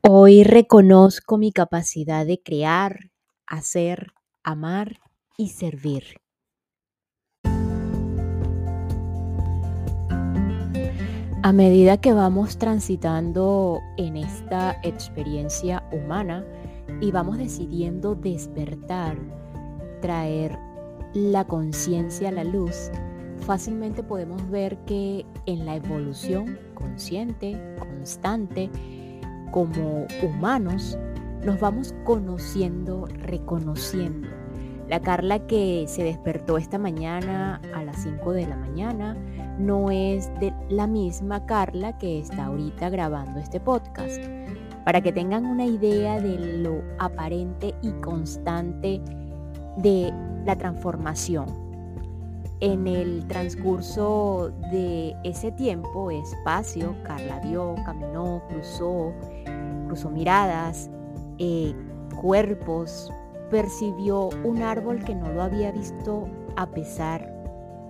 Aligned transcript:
Hoy 0.00 0.44
reconozco 0.44 1.38
mi 1.38 1.52
capacidad 1.52 2.24
de 2.24 2.40
crear, 2.42 3.10
hacer, 3.46 4.12
amar 4.42 5.00
y 5.36 5.48
servir. 5.50 6.04
A 11.42 11.52
medida 11.52 12.00
que 12.00 12.12
vamos 12.12 12.58
transitando 12.58 13.80
en 13.96 14.16
esta 14.16 14.78
experiencia 14.82 15.82
humana 15.92 16.44
y 17.00 17.10
vamos 17.10 17.38
decidiendo 17.38 18.14
despertar, 18.14 19.16
traer 20.00 20.58
la 21.14 21.44
conciencia 21.46 22.28
a 22.28 22.32
la 22.32 22.44
luz, 22.44 22.90
fácilmente 23.46 24.02
podemos 24.02 24.50
ver 24.50 24.78
que 24.84 25.24
en 25.46 25.64
la 25.64 25.76
evolución 25.76 26.58
consciente, 26.74 27.58
constante, 27.78 28.68
como 29.50 30.06
humanos, 30.22 30.98
nos 31.44 31.60
vamos 31.60 31.94
conociendo, 32.04 33.06
reconociendo. 33.22 34.28
La 34.88 35.00
Carla 35.00 35.46
que 35.46 35.84
se 35.86 36.02
despertó 36.02 36.56
esta 36.56 36.78
mañana 36.78 37.60
a 37.74 37.84
las 37.84 38.02
5 38.02 38.32
de 38.32 38.46
la 38.46 38.56
mañana 38.56 39.16
no 39.58 39.90
es 39.90 40.30
de 40.40 40.52
la 40.70 40.86
misma 40.86 41.44
Carla 41.44 41.98
que 41.98 42.20
está 42.20 42.46
ahorita 42.46 42.88
grabando 42.88 43.38
este 43.38 43.60
podcast. 43.60 44.22
Para 44.84 45.02
que 45.02 45.12
tengan 45.12 45.44
una 45.44 45.66
idea 45.66 46.20
de 46.20 46.58
lo 46.58 46.82
aparente 46.98 47.74
y 47.82 47.90
constante 48.00 49.02
de 49.76 50.10
la 50.46 50.56
transformación 50.56 51.68
en 52.60 52.86
el 52.88 53.26
transcurso 53.28 54.50
de 54.72 55.14
ese 55.24 55.52
tiempo, 55.52 56.10
espacio, 56.10 56.94
Carla 57.04 57.40
vio, 57.40 57.76
caminó, 57.84 58.42
cruzó, 58.48 59.12
cruzó 59.88 60.10
miradas, 60.10 60.88
eh, 61.38 61.74
cuerpos, 62.20 63.12
percibió 63.50 64.28
un 64.44 64.62
árbol 64.62 65.02
que 65.02 65.14
no 65.14 65.32
lo 65.32 65.42
había 65.42 65.72
visto 65.72 66.28
a 66.56 66.66
pesar 66.66 67.32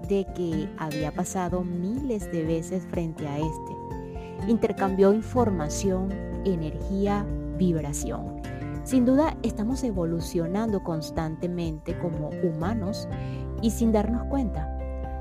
de 0.08 0.24
que 0.34 0.68
había 0.78 1.12
pasado 1.12 1.62
miles 1.64 2.30
de 2.32 2.44
veces 2.44 2.86
frente 2.86 3.26
a 3.26 3.38
este. 3.38 4.48
Intercambió 4.48 5.12
información, 5.12 6.08
energía, 6.44 7.26
vibración. 7.58 8.40
Sin 8.84 9.04
duda 9.04 9.36
estamos 9.42 9.82
evolucionando 9.84 10.82
constantemente 10.82 11.98
como 11.98 12.30
humanos 12.42 13.08
y 13.60 13.70
sin 13.70 13.92
darnos 13.92 14.24
cuenta 14.28 14.78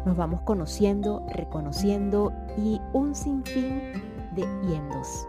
nos 0.08 0.16
vamos 0.16 0.42
conociendo, 0.44 1.25
reconociendo 1.33 2.31
y 2.58 2.80
un 2.94 3.14
sinfín 3.14 3.92
de 4.36 4.48
yendos. 4.66 5.28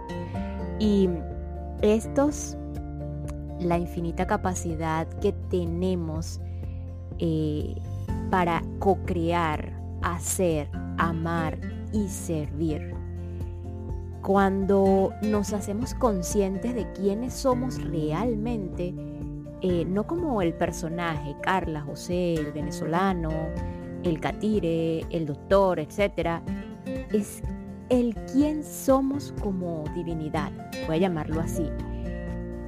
Y 0.78 1.08
estos, 1.82 2.56
la 3.60 3.78
infinita 3.78 4.26
capacidad 4.26 5.08
que 5.20 5.32
tenemos 5.50 6.40
eh, 7.18 7.74
para 8.30 8.62
co-crear, 8.78 9.72
hacer, 10.02 10.68
amar 10.98 11.58
y 11.92 12.08
servir. 12.08 12.94
Cuando 14.22 15.12
nos 15.22 15.52
hacemos 15.52 15.94
conscientes 15.94 16.74
de 16.74 16.90
quiénes 16.92 17.32
somos 17.34 17.82
realmente, 17.82 18.94
eh, 19.60 19.84
no 19.86 20.06
como 20.06 20.42
el 20.42 20.54
personaje, 20.54 21.34
Carla, 21.42 21.80
José, 21.80 22.34
el 22.34 22.52
venezolano, 22.52 23.30
el 24.04 24.20
catire, 24.20 25.00
el 25.10 25.26
doctor, 25.26 25.80
etc. 25.80 26.40
Es 27.12 27.42
el 27.90 28.14
quién 28.32 28.62
somos 28.62 29.34
como 29.42 29.84
divinidad, 29.94 30.52
voy 30.86 30.96
a 30.96 31.00
llamarlo 31.00 31.40
así. 31.40 31.68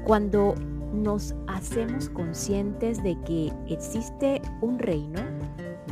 Cuando 0.04 0.54
nos 0.94 1.34
hacemos 1.46 2.08
conscientes 2.08 3.02
de 3.02 3.18
que 3.22 3.52
existe 3.68 4.40
un 4.60 4.78
reino 4.78 5.20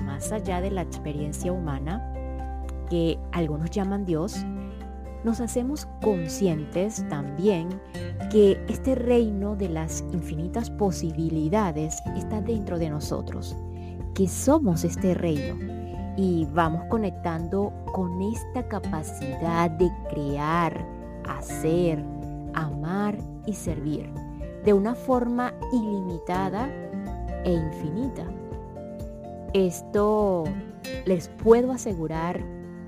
más 0.04 0.32
allá 0.32 0.60
de 0.60 0.70
la 0.70 0.82
experiencia 0.82 1.52
humana, 1.52 2.02
que 2.88 3.18
algunos 3.32 3.70
llaman 3.70 4.04
Dios, 4.04 4.44
nos 5.24 5.40
hacemos 5.40 5.86
conscientes 6.02 7.06
también 7.08 7.68
que 8.30 8.58
este 8.68 8.94
reino 8.94 9.56
de 9.56 9.68
las 9.68 10.04
infinitas 10.12 10.70
posibilidades 10.70 11.98
está 12.16 12.40
dentro 12.40 12.78
de 12.78 12.88
nosotros, 12.88 13.56
que 14.14 14.26
somos 14.26 14.84
este 14.84 15.14
reino 15.14 15.77
y 16.18 16.48
vamos 16.52 16.84
conectando 16.86 17.72
con 17.92 18.20
esta 18.20 18.66
capacidad 18.66 19.70
de 19.70 19.88
crear, 20.10 20.84
hacer, 21.28 22.04
amar 22.54 23.16
y 23.46 23.52
servir 23.52 24.12
de 24.64 24.72
una 24.72 24.96
forma 24.96 25.54
ilimitada 25.72 26.68
e 27.44 27.52
infinita. 27.52 28.24
Esto 29.54 30.42
les 31.06 31.28
puedo 31.28 31.70
asegurar 31.70 32.42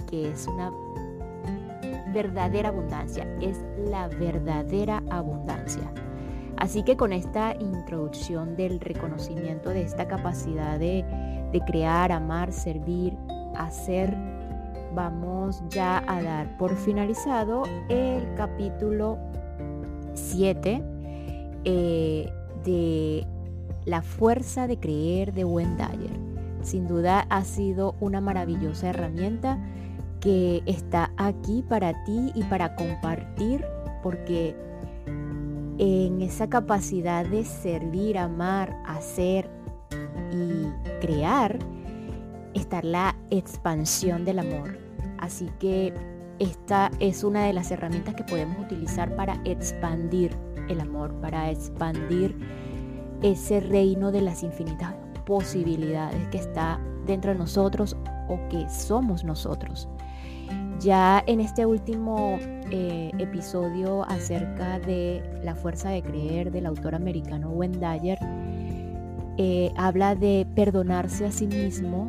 que 0.09 0.29
es 0.33 0.49
una 0.49 0.73
verdadera 2.13 2.71
abundancia, 2.71 3.33
es 3.41 3.57
la 3.79 4.09
verdadera 4.09 5.05
abundancia. 5.09 5.89
Así 6.61 6.83
que 6.83 6.95
con 6.95 7.15
esta 7.15 7.55
introducción 7.59 8.55
del 8.55 8.81
reconocimiento 8.81 9.71
de 9.71 9.81
esta 9.81 10.07
capacidad 10.07 10.79
de, 10.79 11.05
crear, 11.67 12.13
amar, 12.13 12.53
servir, 12.53 13.17
hacer, 13.57 14.15
vamos 14.95 15.63
ya 15.71 16.05
a 16.07 16.23
dar 16.23 16.59
por 16.59 16.77
finalizado 16.77 17.63
el 17.89 18.35
capítulo 18.35 19.19
7 20.13 20.83
eh, 21.65 22.31
de 22.63 23.27
La 23.87 24.03
fuerza 24.03 24.67
de 24.67 24.79
creer 24.79 25.33
de 25.33 25.47
Wendayer. 25.47 26.13
Sin 26.61 26.87
duda 26.87 27.27
ha 27.31 27.43
sido 27.43 27.95
una 28.01 28.21
maravillosa 28.21 28.91
herramienta 28.91 29.59
que 30.21 30.63
está 30.67 31.11
aquí 31.17 31.65
para 31.67 32.05
ti 32.05 32.33
y 32.35 32.43
para 32.45 32.77
compartir, 32.77 33.65
porque 34.03 34.55
en 35.83 36.21
esa 36.21 36.47
capacidad 36.47 37.25
de 37.25 37.43
servir, 37.43 38.19
amar, 38.19 38.77
hacer 38.85 39.49
y 40.31 40.67
crear, 41.01 41.59
está 42.53 42.83
la 42.83 43.17
expansión 43.31 44.27
del 44.27 44.41
amor. 44.41 44.79
Así 45.17 45.49
que 45.59 45.95
esta 46.39 46.91
es 47.01 47.25
una 47.25 47.47
de 47.47 47.55
las 47.55 47.71
herramientas 47.71 48.15
que 48.15 48.25
podemos 48.25 48.59
utilizar 48.59 49.17
para 49.17 49.41
expandir 49.47 50.37
el 50.69 50.81
amor, 50.81 51.15
para 51.23 51.51
expandir 51.51 52.37
ese 53.23 53.61
reino 53.61 54.13
de 54.13 54.21
las 54.21 54.43
infinitas 54.43 54.95
posibilidades 55.25 56.29
que 56.29 56.39
está 56.39 56.79
dentro 57.07 57.33
de 57.33 57.39
nosotros 57.39 57.97
o 58.29 58.39
que 58.51 58.69
somos 58.69 59.25
nosotros. 59.25 59.89
Ya 60.81 61.23
en 61.27 61.41
este 61.41 61.67
último 61.67 62.39
eh, 62.71 63.11
episodio 63.19 64.03
acerca 64.05 64.79
de 64.79 65.23
la 65.45 65.55
fuerza 65.55 65.91
de 65.91 66.03
creer 66.03 66.51
del 66.51 66.65
autor 66.65 66.95
americano 66.95 67.51
Wendayer, 67.51 68.19
eh, 69.37 69.71
habla 69.77 70.15
de 70.15 70.47
perdonarse 70.55 71.27
a 71.27 71.33
sí 71.33 71.47
mismo, 71.47 72.09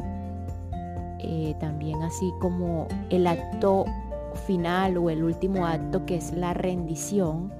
eh, 1.19 1.53
también 1.59 2.01
así 2.01 2.31
como 2.39 2.87
el 3.09 3.27
acto 3.27 3.83
final 4.47 4.95
o 4.95 5.09
el 5.09 5.21
último 5.25 5.65
acto 5.65 6.05
que 6.05 6.15
es 6.15 6.31
la 6.31 6.53
rendición. 6.53 7.51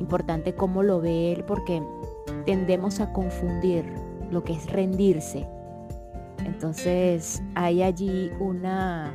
Importante 0.00 0.56
cómo 0.56 0.82
lo 0.82 1.00
ve 1.00 1.34
él 1.34 1.44
porque 1.44 1.84
tendemos 2.46 2.98
a 2.98 3.12
confundir 3.12 3.84
lo 4.32 4.42
que 4.42 4.54
es 4.54 4.66
rendirse. 4.72 5.46
Entonces 6.44 7.40
hay 7.54 7.82
allí 7.82 8.32
una 8.40 9.14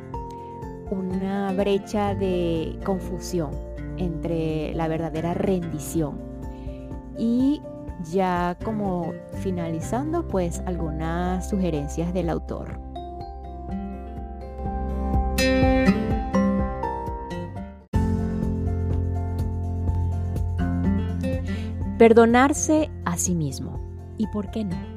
una 0.94 1.52
brecha 1.54 2.16
de 2.16 2.80
confusión 2.86 3.52
entre 3.98 4.74
la 4.74 4.88
verdadera 4.88 5.34
rendición. 5.34 6.19
Y 7.18 7.62
ya 8.12 8.57
como 8.63 9.13
finalizando, 9.42 10.28
pues 10.28 10.62
algunas 10.66 11.50
sugerencias 11.50 12.13
del 12.13 12.30
autor. 12.30 12.80
Perdonarse 21.98 22.89
a 23.06 23.18
sí 23.18 23.36
mismo. 23.36 23.80
¿Y 24.18 24.28
por 24.28 24.51
qué 24.51 24.66
no? 24.66 24.93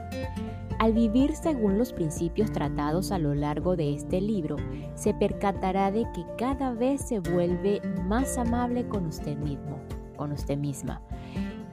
Al 0.78 0.92
vivir 0.92 1.34
según 1.34 1.78
los 1.78 1.92
principios 1.92 2.52
tratados 2.52 3.10
a 3.10 3.18
lo 3.18 3.34
largo 3.34 3.76
de 3.76 3.94
este 3.94 4.20
libro, 4.20 4.56
se 4.94 5.14
percatará 5.14 5.90
de 5.90 6.02
que 6.12 6.24
cada 6.36 6.72
vez 6.72 7.00
se 7.00 7.20
vuelve 7.20 7.80
más 8.04 8.36
amable 8.36 8.86
con 8.86 9.06
usted 9.06 9.38
mismo, 9.38 9.80
con 10.16 10.32
usted 10.32 10.58
misma. 10.58 11.00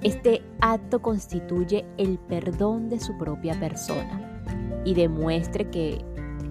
Este 0.04 0.42
acto 0.62 1.02
constituye 1.02 1.86
el 1.98 2.18
perdón 2.18 2.90
de 2.90 3.00
su 3.00 3.18
propia 3.18 3.60
persona 3.60 4.42
y 4.86 4.94
demuestre 4.94 5.70
que 5.70 6.04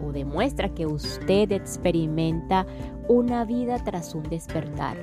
o 0.05 0.13
demuestra 0.13 0.69
que 0.75 0.87
usted 0.87 1.53
experimenta 1.53 2.67
una 3.09 3.45
vida 3.45 3.83
tras 3.83 4.15
un 4.15 4.25
despertar. 4.25 4.97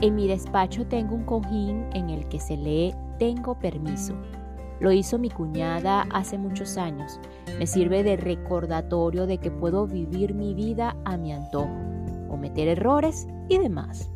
En 0.00 0.14
mi 0.14 0.28
despacho 0.28 0.86
tengo 0.86 1.14
un 1.14 1.24
cojín 1.24 1.84
en 1.92 2.08
el 2.10 2.26
que 2.28 2.40
se 2.40 2.56
lee 2.56 2.94
Tengo 3.18 3.58
permiso. 3.58 4.14
Lo 4.80 4.92
hizo 4.92 5.18
mi 5.18 5.28
cuñada 5.28 6.06
hace 6.10 6.38
muchos 6.38 6.76
años. 6.78 7.20
Me 7.58 7.66
sirve 7.66 8.02
de 8.02 8.16
recordatorio 8.16 9.26
de 9.26 9.38
que 9.38 9.50
puedo 9.50 9.86
vivir 9.86 10.34
mi 10.34 10.54
vida 10.54 10.96
a 11.04 11.18
mi 11.18 11.32
antojo, 11.32 11.76
cometer 12.28 12.66
errores 12.66 13.26
y 13.48 13.58
demás. 13.58 14.10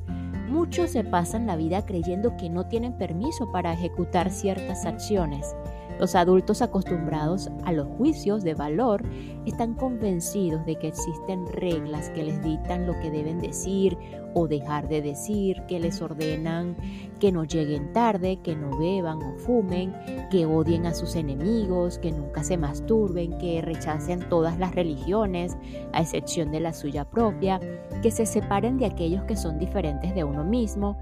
Muchos 0.49 0.91
se 0.91 1.05
pasan 1.05 1.47
la 1.47 1.57
vida 1.57 1.85
creyendo 1.85 2.37
que 2.37 2.49
no 2.49 2.67
tienen 2.67 2.97
permiso 2.97 3.51
para 3.53 3.73
ejecutar 3.73 4.31
ciertas 4.31 4.87
acciones 4.87 5.55
los 5.99 6.15
adultos 6.15 6.63
acostumbrados 6.63 7.51
a 7.65 7.73
los 7.73 7.87
juicios 7.97 8.43
de 8.45 8.55
valor 8.55 9.03
están 9.47 9.75
convencidos 9.75 10.65
de 10.67 10.77
que 10.77 10.89
existen 10.89 11.47
reglas 11.47 12.11
que 12.11 12.23
les 12.23 12.43
dictan 12.43 12.87
lo 12.87 12.99
que 13.01 13.11
deben 13.11 13.39
decir 13.39 13.97
o 14.35 14.49
dejar 14.49 14.89
de 14.89 15.01
decir, 15.01 15.63
que 15.69 15.79
les 15.79 16.03
ordenan 16.03 16.77
que 17.21 17.33
no 17.33 17.45
lleguen 17.45 17.93
tarde, 17.93 18.41
que 18.43 18.57
no 18.57 18.77
beban 18.77 19.23
o 19.23 19.39
fumen, 19.39 19.95
que 20.31 20.45
odien 20.45 20.87
a 20.87 20.95
sus 20.95 21.15
enemigos, 21.17 21.99
que 21.99 22.13
nunca 22.13 22.43
se 22.43 22.57
masturben, 22.57 23.39
que 23.39 23.63
rechacen 23.63 24.29
todas 24.29 24.59
las 24.59 24.75
religiones, 24.75 25.57
a 25.93 26.03
excepción 26.03 26.51
de 26.51 26.61
la 26.61 26.73
suya 26.73 27.05
propia, 27.05 27.61
que 28.03 28.11
se 28.11 28.27
separen 28.27 28.77
de 28.77 28.87
aquellos 28.87 29.25
que 29.25 29.37
son 29.37 29.59
diferentes 29.59 30.15
de 30.15 30.25
uno 30.25 30.45
mismo, 30.45 30.99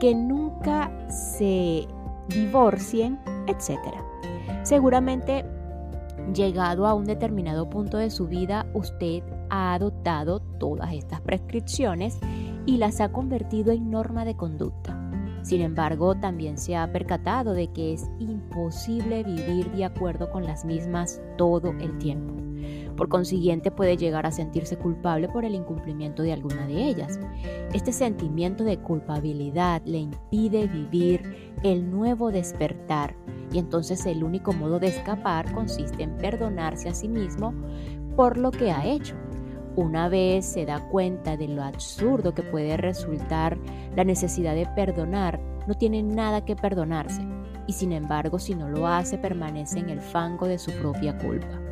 que 0.00 0.14
nunca 0.14 0.92
se 1.08 1.88
divorcien, 2.28 3.18
etc. 3.46 3.80
Seguramente, 4.68 5.46
llegado 6.34 6.86
a 6.86 6.92
un 6.92 7.06
determinado 7.06 7.70
punto 7.70 7.96
de 7.96 8.10
su 8.10 8.26
vida, 8.26 8.66
usted 8.74 9.22
ha 9.48 9.72
adoptado 9.72 10.40
todas 10.40 10.92
estas 10.92 11.22
prescripciones 11.22 12.18
y 12.66 12.76
las 12.76 13.00
ha 13.00 13.10
convertido 13.10 13.72
en 13.72 13.90
norma 13.90 14.26
de 14.26 14.36
conducta. 14.36 14.94
Sin 15.40 15.62
embargo, 15.62 16.16
también 16.16 16.58
se 16.58 16.76
ha 16.76 16.92
percatado 16.92 17.54
de 17.54 17.68
que 17.68 17.94
es 17.94 18.10
imposible 18.18 19.24
vivir 19.24 19.72
de 19.72 19.86
acuerdo 19.86 20.30
con 20.30 20.44
las 20.44 20.66
mismas 20.66 21.18
todo 21.38 21.70
el 21.80 21.96
tiempo. 21.96 22.47
Por 22.98 23.08
consiguiente, 23.08 23.70
puede 23.70 23.96
llegar 23.96 24.26
a 24.26 24.32
sentirse 24.32 24.76
culpable 24.76 25.28
por 25.28 25.44
el 25.44 25.54
incumplimiento 25.54 26.24
de 26.24 26.32
alguna 26.32 26.66
de 26.66 26.82
ellas. 26.82 27.20
Este 27.72 27.92
sentimiento 27.92 28.64
de 28.64 28.78
culpabilidad 28.78 29.82
le 29.84 29.98
impide 29.98 30.66
vivir 30.66 31.52
el 31.62 31.88
nuevo 31.92 32.32
despertar 32.32 33.14
y 33.52 33.60
entonces 33.60 34.04
el 34.04 34.24
único 34.24 34.52
modo 34.52 34.80
de 34.80 34.88
escapar 34.88 35.52
consiste 35.52 36.02
en 36.02 36.16
perdonarse 36.16 36.88
a 36.88 36.94
sí 36.94 37.06
mismo 37.06 37.54
por 38.16 38.36
lo 38.36 38.50
que 38.50 38.72
ha 38.72 38.84
hecho. 38.84 39.14
Una 39.76 40.08
vez 40.08 40.44
se 40.44 40.66
da 40.66 40.88
cuenta 40.88 41.36
de 41.36 41.46
lo 41.46 41.62
absurdo 41.62 42.34
que 42.34 42.42
puede 42.42 42.76
resultar 42.76 43.56
la 43.94 44.02
necesidad 44.02 44.56
de 44.56 44.66
perdonar, 44.74 45.40
no 45.68 45.74
tiene 45.74 46.02
nada 46.02 46.44
que 46.44 46.56
perdonarse 46.56 47.22
y 47.68 47.74
sin 47.74 47.92
embargo 47.92 48.40
si 48.40 48.56
no 48.56 48.68
lo 48.68 48.88
hace 48.88 49.18
permanece 49.18 49.78
en 49.78 49.88
el 49.88 50.00
fango 50.00 50.48
de 50.48 50.58
su 50.58 50.72
propia 50.72 51.16
culpa. 51.16 51.67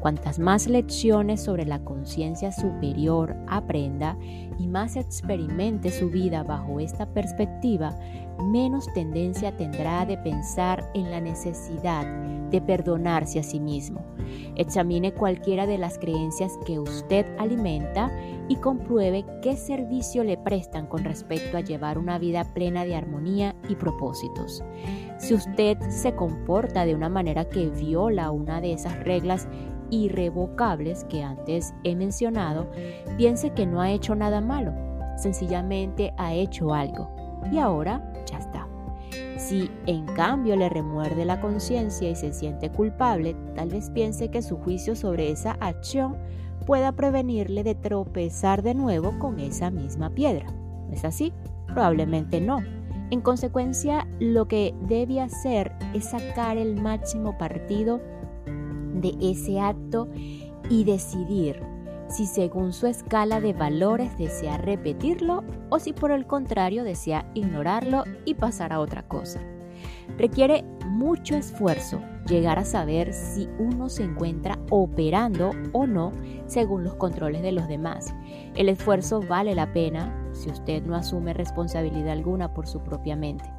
Cuantas 0.00 0.38
más 0.38 0.66
lecciones 0.68 1.42
sobre 1.42 1.64
la 1.64 1.80
conciencia 1.80 2.52
superior 2.52 3.34
aprenda 3.48 4.16
y 4.58 4.66
más 4.68 4.96
experimente 4.96 5.90
su 5.90 6.10
vida 6.10 6.42
bajo 6.42 6.80
esta 6.80 7.06
perspectiva, 7.06 7.98
menos 8.44 8.92
tendencia 8.92 9.56
tendrá 9.56 10.06
de 10.06 10.18
pensar 10.18 10.88
en 10.94 11.10
la 11.10 11.20
necesidad 11.20 12.06
de 12.50 12.60
perdonarse 12.60 13.40
a 13.40 13.42
sí 13.42 13.58
mismo. 13.58 14.04
Examine 14.56 15.12
cualquiera 15.12 15.66
de 15.66 15.78
las 15.78 15.98
creencias 15.98 16.52
que 16.64 16.78
usted 16.78 17.26
alimenta 17.38 18.10
y 18.48 18.56
compruebe 18.56 19.24
qué 19.42 19.56
servicio 19.56 20.22
le 20.24 20.36
prestan 20.36 20.86
con 20.86 21.04
respecto 21.04 21.56
a 21.56 21.60
llevar 21.60 21.98
una 21.98 22.18
vida 22.18 22.44
plena 22.54 22.84
de 22.84 22.94
armonía 22.94 23.54
y 23.68 23.74
propósitos. 23.74 24.62
Si 25.18 25.34
usted 25.34 25.78
se 25.90 26.14
comporta 26.14 26.84
de 26.84 26.94
una 26.94 27.08
manera 27.08 27.48
que 27.48 27.68
viola 27.68 28.30
una 28.30 28.60
de 28.60 28.72
esas 28.72 29.02
reglas 29.04 29.48
irrevocables 29.90 31.04
que 31.04 31.22
antes 31.22 31.74
he 31.84 31.94
mencionado, 31.94 32.68
piense 33.16 33.50
que 33.50 33.66
no 33.66 33.80
ha 33.80 33.90
hecho 33.90 34.14
nada 34.14 34.40
malo, 34.40 34.72
sencillamente 35.16 36.12
ha 36.16 36.34
hecho 36.34 36.72
algo 36.74 37.10
y 37.50 37.58
ahora 37.58 38.12
ya 38.26 38.38
está. 38.38 38.66
Si 39.36 39.70
en 39.86 40.06
cambio 40.06 40.56
le 40.56 40.68
remuerde 40.68 41.24
la 41.24 41.40
conciencia 41.40 42.10
y 42.10 42.16
se 42.16 42.32
siente 42.32 42.70
culpable, 42.70 43.36
tal 43.54 43.68
vez 43.68 43.90
piense 43.90 44.28
que 44.28 44.42
su 44.42 44.56
juicio 44.56 44.96
sobre 44.96 45.30
esa 45.30 45.52
acción 45.60 46.16
pueda 46.66 46.92
prevenirle 46.92 47.62
de 47.62 47.74
tropezar 47.74 48.62
de 48.62 48.74
nuevo 48.74 49.18
con 49.18 49.38
esa 49.38 49.70
misma 49.70 50.10
piedra. 50.10 50.46
¿No 50.88 50.92
es 50.92 51.04
así? 51.04 51.32
Probablemente 51.66 52.40
no. 52.40 52.58
En 53.10 53.20
consecuencia, 53.20 54.08
lo 54.18 54.48
que 54.48 54.74
debe 54.82 55.20
hacer 55.20 55.72
es 55.94 56.06
sacar 56.06 56.56
el 56.56 56.80
máximo 56.80 57.38
partido 57.38 58.00
de 59.00 59.14
ese 59.20 59.60
acto 59.60 60.08
y 60.68 60.84
decidir 60.84 61.62
si 62.08 62.26
según 62.26 62.72
su 62.72 62.86
escala 62.86 63.40
de 63.40 63.52
valores 63.52 64.16
desea 64.16 64.58
repetirlo 64.58 65.44
o 65.70 65.78
si 65.78 65.92
por 65.92 66.12
el 66.12 66.26
contrario 66.26 66.84
desea 66.84 67.30
ignorarlo 67.34 68.04
y 68.24 68.34
pasar 68.34 68.72
a 68.72 68.80
otra 68.80 69.02
cosa. 69.02 69.40
Requiere 70.16 70.64
mucho 70.86 71.36
esfuerzo 71.36 72.00
llegar 72.26 72.58
a 72.58 72.64
saber 72.64 73.12
si 73.12 73.48
uno 73.58 73.88
se 73.88 74.04
encuentra 74.04 74.58
operando 74.70 75.50
o 75.72 75.86
no 75.86 76.12
según 76.46 76.84
los 76.84 76.94
controles 76.94 77.42
de 77.42 77.52
los 77.52 77.68
demás. 77.68 78.14
El 78.54 78.68
esfuerzo 78.68 79.20
vale 79.20 79.54
la 79.54 79.72
pena 79.72 80.30
si 80.32 80.48
usted 80.48 80.82
no 80.84 80.94
asume 80.94 81.34
responsabilidad 81.34 82.10
alguna 82.10 82.54
por 82.54 82.66
su 82.66 82.80
propia 82.80 83.16
mente. 83.16 83.50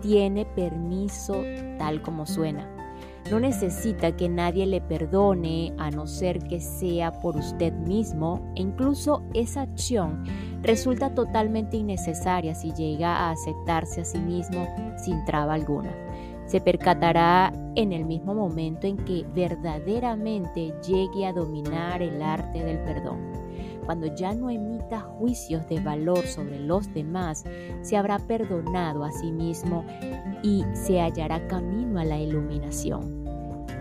Tiene 0.00 0.46
permiso 0.46 1.42
tal 1.78 2.02
como 2.02 2.26
suena 2.26 2.81
no 3.30 3.40
necesita 3.40 4.16
que 4.16 4.28
nadie 4.28 4.66
le 4.66 4.80
perdone 4.80 5.72
a 5.78 5.90
no 5.90 6.06
ser 6.06 6.38
que 6.40 6.60
sea 6.60 7.12
por 7.20 7.36
usted 7.36 7.72
mismo 7.72 8.52
e 8.56 8.62
incluso 8.62 9.22
esa 9.34 9.62
acción 9.62 10.24
resulta 10.62 11.14
totalmente 11.14 11.76
innecesaria 11.76 12.54
si 12.54 12.72
llega 12.72 13.16
a 13.16 13.30
aceptarse 13.30 14.02
a 14.02 14.04
sí 14.04 14.18
mismo 14.18 14.68
sin 14.98 15.24
traba 15.24 15.54
alguna. 15.54 15.92
Se 16.46 16.60
percatará 16.60 17.52
en 17.76 17.92
el 17.92 18.04
mismo 18.04 18.34
momento 18.34 18.86
en 18.86 18.96
que 18.98 19.24
verdaderamente 19.34 20.74
llegue 20.86 21.26
a 21.26 21.32
dominar 21.32 22.02
el 22.02 22.20
arte 22.20 22.62
del 22.62 22.78
perdón. 22.80 23.18
Cuando 23.86 24.14
ya 24.14 24.34
no 24.34 24.50
emita 24.50 25.00
juicios 25.00 25.66
de 25.68 25.80
valor 25.80 26.26
sobre 26.26 26.60
los 26.60 26.92
demás, 26.92 27.44
se 27.80 27.96
habrá 27.96 28.18
perdonado 28.18 29.04
a 29.04 29.12
sí 29.12 29.32
mismo 29.32 29.84
y 30.42 30.64
se 30.74 31.00
hallará 31.00 31.46
camino 31.48 31.98
a 31.98 32.04
la 32.04 32.18
iluminación. 32.18 33.21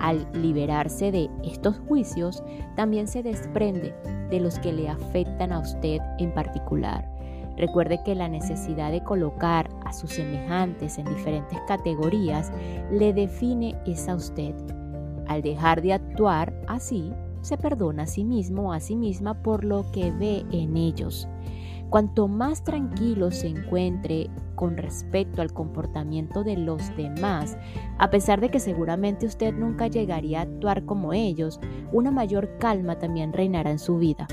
Al 0.02 0.28
liberarse 0.34 1.12
de 1.12 1.30
estos 1.44 1.78
juicios, 1.88 2.44
también 2.76 3.08
se 3.08 3.22
desprende 3.22 3.94
de 4.32 4.40
los 4.40 4.58
que 4.58 4.74
le 4.74 4.90
afectan 4.90 5.54
a 5.54 5.60
usted 5.60 6.00
en 6.18 6.34
particular. 6.34 7.08
Recuerde 7.56 8.02
que 8.04 8.16
la 8.16 8.28
necesidad 8.28 8.92
de 8.92 9.04
colocar 9.04 9.70
a 9.86 9.94
sus 9.94 10.10
semejantes 10.10 10.98
en 10.98 11.06
diferentes 11.06 11.60
categorías 11.68 12.52
le 12.92 13.14
define 13.14 13.76
es 13.86 14.10
a 14.10 14.16
usted. 14.16 14.56
Al 15.28 15.44
dejar 15.44 15.84
de 15.84 15.94
actuar 15.94 16.52
así, 16.68 17.14
se 17.42 17.58
perdona 17.58 18.04
a 18.04 18.08
sí 18.08 18.24
mismo 18.24 18.70
o 18.70 18.74
a 18.74 18.80
sí 18.80 18.96
misma 18.96 19.44
por 19.44 19.64
lo 19.64 19.92
que 19.92 20.12
ve 20.12 20.44
en 20.52 20.78
ellos. 20.78 21.28
Cuanto 21.92 22.30
más 22.30 22.64
tranquilo 22.64 23.32
se 23.32 23.48
encuentre 23.48 24.30
con 24.56 24.78
respecto 24.78 25.42
al 25.42 25.52
comportamiento 25.52 26.42
de 26.42 26.56
los 26.56 26.96
demás, 26.96 27.58
a 27.98 28.10
pesar 28.10 28.40
de 28.40 28.48
que 28.48 28.62
seguramente 28.62 29.26
usted 29.26 29.54
nunca 29.54 29.88
llegaría 29.88 30.40
a 30.40 30.44
actuar 30.44 30.86
como 30.86 31.12
ellos, 31.12 31.60
una 31.92 32.10
mayor 32.10 32.58
calma 32.60 32.98
también 32.98 33.34
reinará 33.34 33.72
en 33.72 33.78
su 33.78 33.98
vida. 33.98 34.26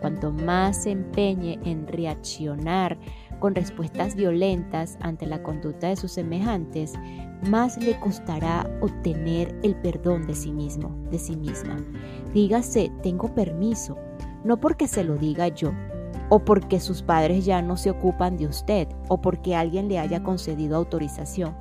Cuanto 0.00 0.32
más 0.32 0.82
se 0.82 0.90
empeñe 0.90 1.60
en 1.64 1.86
reaccionar 1.86 2.98
con 3.38 3.54
respuestas 3.54 4.16
violentas 4.16 4.98
ante 5.00 5.26
la 5.26 5.44
conducta 5.44 5.86
de 5.86 5.96
sus 5.96 6.10
semejantes, 6.10 6.94
más 7.48 7.80
le 7.80 8.00
costará 8.00 8.68
obtener 8.80 9.56
el 9.62 9.76
perdón 9.76 10.26
de 10.26 10.34
sí 10.34 10.50
mismo, 10.50 10.88
de 11.12 11.20
sí 11.20 11.36
misma. 11.36 11.76
Dígase, 12.34 12.90
tengo 13.04 13.32
permiso, 13.32 13.96
no 14.42 14.58
porque 14.58 14.88
se 14.88 15.04
lo 15.04 15.16
diga 15.16 15.46
yo, 15.46 15.70
o 16.28 16.40
porque 16.40 16.80
sus 16.80 17.02
padres 17.02 17.44
ya 17.44 17.62
no 17.62 17.76
se 17.76 17.90
ocupan 17.90 18.36
de 18.36 18.46
usted 18.46 18.88
o 19.08 19.20
porque 19.20 19.54
alguien 19.54 19.88
le 19.88 19.98
haya 19.98 20.22
concedido 20.22 20.76
autorización, 20.76 21.54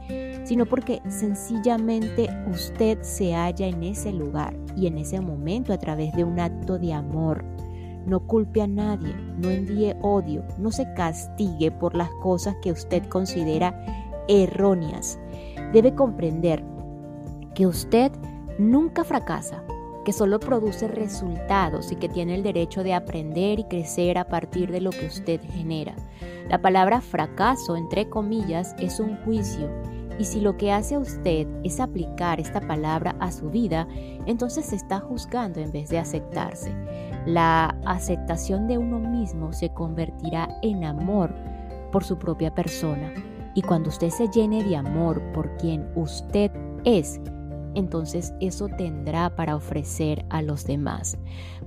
sino 0.44 0.66
porque 0.66 1.02
sencillamente 1.08 2.30
usted 2.52 3.00
se 3.02 3.34
halla 3.34 3.68
en 3.68 3.84
ese 3.84 4.12
lugar 4.12 4.56
y 4.76 4.88
en 4.88 4.98
ese 4.98 5.22
momento 5.22 5.74
a 5.74 5.78
través 5.78 6.14
de 6.14 6.24
un 6.24 6.40
acto 6.40 6.80
de 6.80 6.94
amor. 6.94 7.44
No 8.06 8.20
culpe 8.28 8.62
a 8.62 8.68
nadie, 8.68 9.16
no 9.38 9.50
envíe 9.50 9.96
odio, 10.02 10.44
no 10.60 10.72
se 10.72 10.92
castigue 10.94 11.72
por 11.72 11.96
las 11.96 12.10
cosas 12.22 12.56
que 12.62 12.72
usted 12.72 13.04
considera 13.06 13.84
erróneas. 14.28 15.20
Debe 15.74 15.96
comprender 15.96 16.64
que 17.56 17.66
usted 17.66 18.12
nunca 18.60 19.04
fracasa, 19.04 19.64
que 20.06 20.14
solo 20.14 20.40
produce 20.40 20.88
resultados 20.88 21.92
y 21.92 21.98
que 21.98 22.08
tiene 22.08 22.36
el 22.36 22.44
derecho 22.44 22.84
de 22.84 22.94
aprender 22.94 23.60
y 23.60 23.66
crecer 23.66 24.18
a 24.18 24.30
partir 24.30 24.72
de 24.72 24.80
lo 24.80 24.92
que 24.92 25.08
usted 25.08 25.42
genera. 25.52 25.96
La 26.48 26.62
palabra 26.62 27.02
fracaso, 27.02 27.76
entre 27.76 28.08
comillas, 28.08 28.74
es 28.80 29.02
un 29.02 29.18
juicio 29.26 29.70
y 30.18 30.24
si 30.24 30.40
lo 30.40 30.56
que 30.56 30.72
hace 30.72 30.98
usted 30.98 31.48
es 31.64 31.80
aplicar 31.80 32.40
esta 32.40 32.62
palabra 32.62 33.16
a 33.20 33.32
su 33.32 33.50
vida, 33.50 33.88
entonces 34.26 34.66
se 34.66 34.76
está 34.76 35.00
juzgando 35.00 35.60
en 35.60 35.72
vez 35.72 35.90
de 35.90 36.00
aceptarse. 36.00 36.74
La 37.26 37.76
aceptación 37.86 38.68
de 38.68 38.78
uno 38.78 39.00
mismo 39.00 39.52
se 39.52 39.70
convertirá 39.70 40.48
en 40.62 40.86
amor 40.86 41.34
por 41.92 42.04
su 42.04 42.18
propia 42.18 42.54
persona. 42.54 43.14
Y 43.56 43.62
cuando 43.62 43.90
usted 43.90 44.10
se 44.10 44.28
llene 44.30 44.64
de 44.64 44.76
amor 44.76 45.22
por 45.34 45.56
quien 45.58 45.90
usted 45.96 46.52
es, 46.86 47.20
entonces 47.76 48.34
eso 48.40 48.68
tendrá 48.68 49.36
para 49.36 49.56
ofrecer 49.56 50.26
a 50.30 50.42
los 50.42 50.66
demás. 50.66 51.18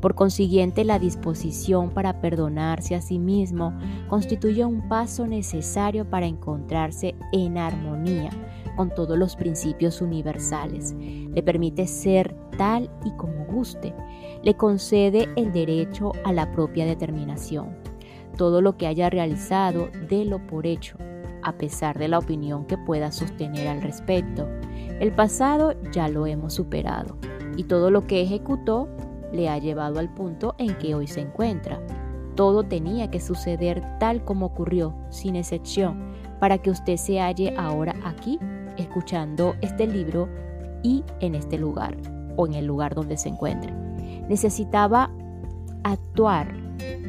Por 0.01 0.15
consiguiente, 0.15 0.85
la 0.85 0.99
disposición 0.99 1.91
para 1.91 2.21
perdonarse 2.21 2.95
a 2.95 3.01
sí 3.01 3.19
mismo 3.19 3.77
constituye 4.09 4.65
un 4.65 4.89
paso 4.89 5.27
necesario 5.27 6.09
para 6.09 6.27
encontrarse 6.27 7.15
en 7.33 7.59
armonía 7.59 8.31
con 8.77 8.95
todos 8.95 9.19
los 9.19 9.35
principios 9.37 10.01
universales. 10.01 10.95
Le 10.99 11.43
permite 11.43 11.87
ser 11.87 12.35
tal 12.57 12.89
y 13.05 13.11
como 13.17 13.45
guste. 13.47 13.93
Le 14.43 14.55
concede 14.55 15.29
el 15.37 15.53
derecho 15.53 16.13
a 16.25 16.33
la 16.33 16.53
propia 16.53 16.87
determinación. 16.87 17.77
Todo 18.37 18.63
lo 18.63 18.77
que 18.77 18.87
haya 18.87 19.11
realizado, 19.11 19.89
délo 20.09 20.47
por 20.47 20.65
hecho, 20.65 20.97
a 21.49 21.57
pesar 21.57 21.99
de 21.99 22.09
la 22.09 22.19
opinión 22.19 22.67
que 22.67 22.77
pueda 22.77 23.11
sostener 23.11 23.69
al 23.69 23.81
respecto. 23.81 24.47
El 25.01 25.13
pasado 25.13 25.75
ya 25.93 26.09
lo 26.09 26.27
hemos 26.27 26.53
superado 26.53 27.17
y 27.57 27.65
todo 27.65 27.91
lo 27.91 28.07
que 28.07 28.21
ejecutó 28.21 28.87
le 29.33 29.49
ha 29.49 29.57
llevado 29.57 29.99
al 29.99 30.13
punto 30.13 30.55
en 30.59 30.77
que 30.77 30.95
hoy 30.95 31.07
se 31.07 31.23
encuentra. 31.23 31.81
Todo 32.35 32.65
tenía 32.65 33.11
que 33.11 33.21
suceder 33.21 33.83
tal 33.99 34.25
como 34.25 34.47
ocurrió, 34.47 34.95
sin 35.09 35.37
excepción, 35.37 36.13
para 36.39 36.59
que 36.59 36.71
usted 36.71 36.97
se 36.97 37.19
halle 37.19 37.55
ahora 37.57 37.95
aquí, 38.05 38.39
escuchando 38.77 39.57
este 39.63 39.87
libro 39.87 40.29
y 40.83 41.03
en 41.21 41.35
este 41.35 41.59
lugar, 41.59 41.97
o 42.37 42.47
en 42.47 42.55
el 42.55 42.67
lugar 42.67 42.95
donde 42.95 43.17
se 43.17 43.31
encuentre. 43.31 43.73
Necesitaba 44.29 45.11
actuar 45.83 46.55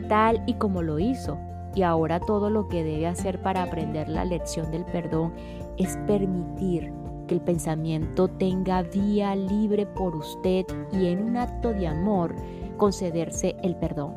tal 0.08 0.42
y 0.48 0.54
como 0.54 0.82
lo 0.82 0.98
hizo, 0.98 1.38
y 1.80 1.84
ahora 1.84 2.20
todo 2.20 2.50
lo 2.50 2.68
que 2.68 2.84
debe 2.84 3.08
hacer 3.08 3.42
para 3.42 3.64
aprender 3.64 4.10
la 4.10 4.26
lección 4.26 4.70
del 4.70 4.84
perdón 4.84 5.34
es 5.78 5.96
permitir 6.08 6.92
que 7.26 7.36
el 7.36 7.42
pensamiento 7.42 8.28
tenga 8.28 8.82
vía 8.82 9.34
libre 9.34 9.86
por 9.86 10.14
usted 10.14 10.66
y 10.92 11.06
en 11.06 11.24
un 11.24 11.38
acto 11.38 11.72
de 11.72 11.88
amor 11.88 12.36
concederse 12.76 13.56
el 13.64 13.78
perdón. 13.78 14.14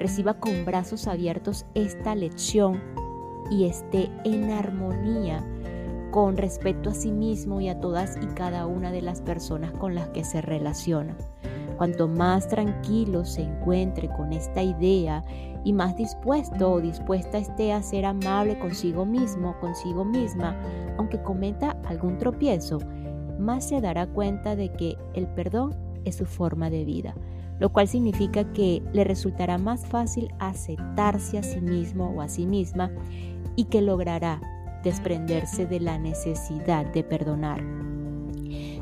Reciba 0.00 0.34
con 0.34 0.64
brazos 0.64 1.06
abiertos 1.06 1.64
esta 1.74 2.16
lección 2.16 2.82
y 3.52 3.66
esté 3.66 4.10
en 4.24 4.50
armonía 4.50 5.46
con 6.10 6.36
respecto 6.36 6.90
a 6.90 6.94
sí 6.94 7.12
mismo 7.12 7.60
y 7.60 7.68
a 7.68 7.78
todas 7.78 8.18
y 8.20 8.26
cada 8.34 8.66
una 8.66 8.90
de 8.90 9.02
las 9.02 9.20
personas 9.20 9.70
con 9.70 9.94
las 9.94 10.08
que 10.08 10.24
se 10.24 10.40
relaciona. 10.40 11.16
Cuanto 11.76 12.08
más 12.08 12.48
tranquilo 12.48 13.24
se 13.24 13.42
encuentre 13.42 14.08
con 14.08 14.32
esta 14.32 14.62
idea 14.62 15.22
y 15.66 15.72
más 15.72 15.96
dispuesto 15.96 16.74
o 16.74 16.80
dispuesta 16.80 17.38
esté 17.38 17.72
a 17.72 17.82
ser 17.82 18.04
amable 18.04 18.56
consigo 18.56 19.04
mismo, 19.04 19.58
consigo 19.58 20.04
misma, 20.04 20.56
aunque 20.96 21.20
cometa 21.20 21.76
algún 21.88 22.18
tropiezo, 22.18 22.78
más 23.40 23.68
se 23.68 23.80
dará 23.80 24.06
cuenta 24.06 24.54
de 24.54 24.70
que 24.70 24.96
el 25.14 25.26
perdón 25.26 25.74
es 26.04 26.14
su 26.14 26.24
forma 26.24 26.70
de 26.70 26.84
vida, 26.84 27.16
lo 27.58 27.72
cual 27.72 27.88
significa 27.88 28.44
que 28.52 28.80
le 28.92 29.02
resultará 29.02 29.58
más 29.58 29.84
fácil 29.84 30.32
aceptarse 30.38 31.36
a 31.36 31.42
sí 31.42 31.60
mismo 31.60 32.14
o 32.16 32.22
a 32.22 32.28
sí 32.28 32.46
misma 32.46 32.92
y 33.56 33.64
que 33.64 33.82
logrará 33.82 34.40
desprenderse 34.84 35.66
de 35.66 35.80
la 35.80 35.98
necesidad 35.98 36.86
de 36.92 37.02
perdonar 37.02 37.60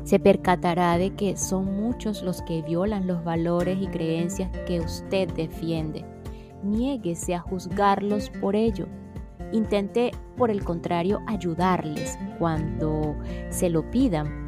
se 0.03 0.19
percatará 0.19 0.99
de 0.99 1.15
que 1.15 1.35
son 1.35 1.81
muchos 1.81 2.21
los 2.21 2.43
que 2.43 2.61
violan 2.61 3.07
los 3.07 3.23
valores 3.23 3.79
y 3.81 3.87
creencias 3.87 4.51
que 4.67 4.79
usted 4.79 5.27
defiende. 5.33 6.05
Niéguese 6.65 7.35
a 7.35 7.39
juzgarlos 7.39 8.29
por 8.41 8.55
ello. 8.55 8.87
Intente, 9.51 10.11
por 10.35 10.49
el 10.49 10.63
contrario, 10.63 11.21
ayudarles 11.27 12.17
cuando 12.39 13.15
se 13.49 13.69
lo 13.69 13.89
pidan 13.91 14.45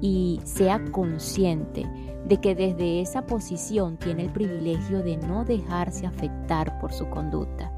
y 0.00 0.40
sea 0.44 0.82
consciente 0.92 1.84
de 2.26 2.36
que 2.38 2.54
desde 2.54 3.00
esa 3.00 3.26
posición 3.26 3.96
tiene 3.96 4.24
el 4.24 4.30
privilegio 4.30 5.02
de 5.02 5.16
no 5.16 5.44
dejarse 5.44 6.06
afectar 6.06 6.78
por 6.78 6.92
su 6.92 7.08
conducta. 7.10 7.72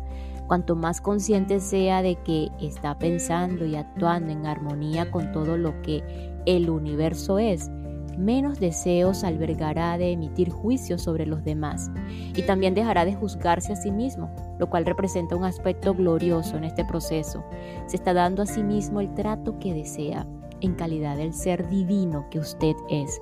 Cuanto 0.46 0.75
más 0.75 1.00
consciente 1.00 1.60
sea 1.60 2.02
de 2.02 2.16
que 2.16 2.50
está 2.60 2.99
pensando 2.99 3.64
y 3.64 3.76
actuando 3.76 4.32
en 4.32 4.46
armonía 4.46 5.10
con 5.10 5.30
todo 5.32 5.56
lo 5.56 5.80
que 5.82 6.02
el 6.44 6.68
universo 6.68 7.38
es, 7.38 7.70
menos 8.19 8.61
deseos 8.61 9.25
albergará 9.25 9.99
de 9.99 10.12
emitir 10.12 10.50
juicios 10.50 11.02
sobre 11.02 11.26
los 11.26 11.45
demás 11.45 11.90
y 12.35 12.43
también 12.43 12.75
dejará 12.75 13.05
de 13.05 13.14
juzgarse 13.14 13.73
a 13.73 13.76
sí 13.76 13.90
mismo, 13.90 14.31
lo 14.59 14.69
cual 14.69 14.87
representa 14.87 15.37
un 15.37 15.45
aspecto 15.45 15.95
glorioso 15.95 16.57
en 16.57 16.64
este 16.64 16.85
proceso. 16.85 17.45
Se 17.87 17.97
está 17.97 18.12
dando 18.12 18.43
a 18.43 18.47
sí 18.47 18.62
mismo 18.62 19.00
el 19.00 19.14
trato 19.14 19.59
que 19.59 19.75
desea 19.75 20.26
en 20.61 20.75
calidad 20.75 21.17
del 21.17 21.33
ser 21.33 21.69
divino 21.69 22.26
que 22.31 22.38
usted 22.38 22.76
es. 22.88 23.21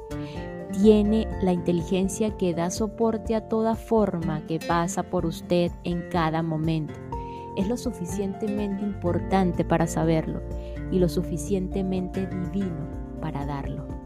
Tiene 0.83 1.27
la 1.43 1.53
inteligencia 1.53 2.37
que 2.37 2.53
da 2.53 2.71
soporte 2.71 3.35
a 3.35 3.49
toda 3.49 3.75
forma 3.75 4.45
que 4.47 4.59
pasa 4.59 5.03
por 5.03 5.25
usted 5.25 5.73
en 5.85 6.09
cada 6.11 6.43
momento. 6.43 6.95
Es 7.57 7.67
lo 7.69 7.77
suficientemente 7.77 8.85
importante 8.85 9.65
para 9.65 9.87
saberlo 9.87 10.43
y 10.93 10.99
lo 10.99 11.09
suficientemente 11.09 12.27
divino 12.27 12.87
para 13.21 13.47
darlo. 13.47 13.98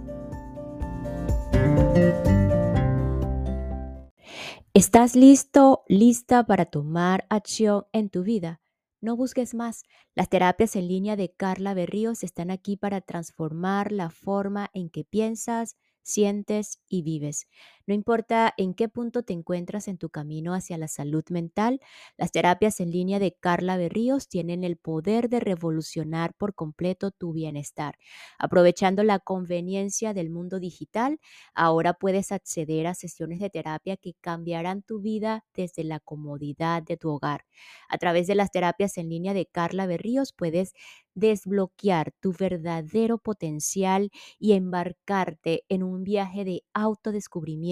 ¿Estás 4.74 5.14
listo, 5.14 5.84
lista 5.86 6.44
para 6.44 6.64
tomar 6.64 7.26
acción 7.28 7.84
en 7.92 8.08
tu 8.08 8.22
vida? 8.22 8.62
No 9.02 9.16
busques 9.16 9.54
más. 9.54 9.82
Las 10.14 10.28
terapias 10.28 10.76
en 10.76 10.88
línea 10.88 11.14
de 11.14 11.30
Carla 11.30 11.74
Berríos 11.74 12.22
están 12.22 12.50
aquí 12.50 12.76
para 12.76 13.00
transformar 13.00 13.92
la 13.92 14.10
forma 14.10 14.70
en 14.72 14.90
que 14.90 15.04
piensas, 15.04 15.76
sientes 16.02 16.80
y 16.88 17.02
vives. 17.02 17.48
No 17.86 17.94
importa 17.94 18.52
en 18.56 18.74
qué 18.74 18.88
punto 18.88 19.22
te 19.22 19.32
encuentras 19.32 19.88
en 19.88 19.98
tu 19.98 20.08
camino 20.10 20.54
hacia 20.54 20.78
la 20.78 20.88
salud 20.88 21.24
mental, 21.30 21.80
las 22.16 22.30
terapias 22.32 22.80
en 22.80 22.90
línea 22.90 23.18
de 23.18 23.32
Carla 23.34 23.76
Berríos 23.76 24.28
tienen 24.28 24.64
el 24.64 24.76
poder 24.76 25.28
de 25.28 25.40
revolucionar 25.40 26.34
por 26.34 26.54
completo 26.54 27.10
tu 27.10 27.32
bienestar. 27.32 27.96
Aprovechando 28.38 29.02
la 29.02 29.18
conveniencia 29.18 30.14
del 30.14 30.30
mundo 30.30 30.60
digital, 30.60 31.18
ahora 31.54 31.94
puedes 31.94 32.32
acceder 32.32 32.86
a 32.86 32.94
sesiones 32.94 33.40
de 33.40 33.50
terapia 33.50 33.96
que 33.96 34.14
cambiarán 34.20 34.82
tu 34.82 35.00
vida 35.00 35.44
desde 35.54 35.84
la 35.84 36.00
comodidad 36.00 36.82
de 36.82 36.96
tu 36.96 37.10
hogar. 37.10 37.44
A 37.88 37.98
través 37.98 38.26
de 38.26 38.34
las 38.34 38.50
terapias 38.50 38.96
en 38.98 39.08
línea 39.08 39.34
de 39.34 39.46
Carla 39.46 39.86
Berríos 39.86 40.32
puedes 40.32 40.72
desbloquear 41.14 42.12
tu 42.20 42.32
verdadero 42.32 43.18
potencial 43.18 44.10
y 44.38 44.52
embarcarte 44.52 45.64
en 45.68 45.82
un 45.82 46.04
viaje 46.04 46.44
de 46.44 46.62
autodescubrimiento 46.72 47.71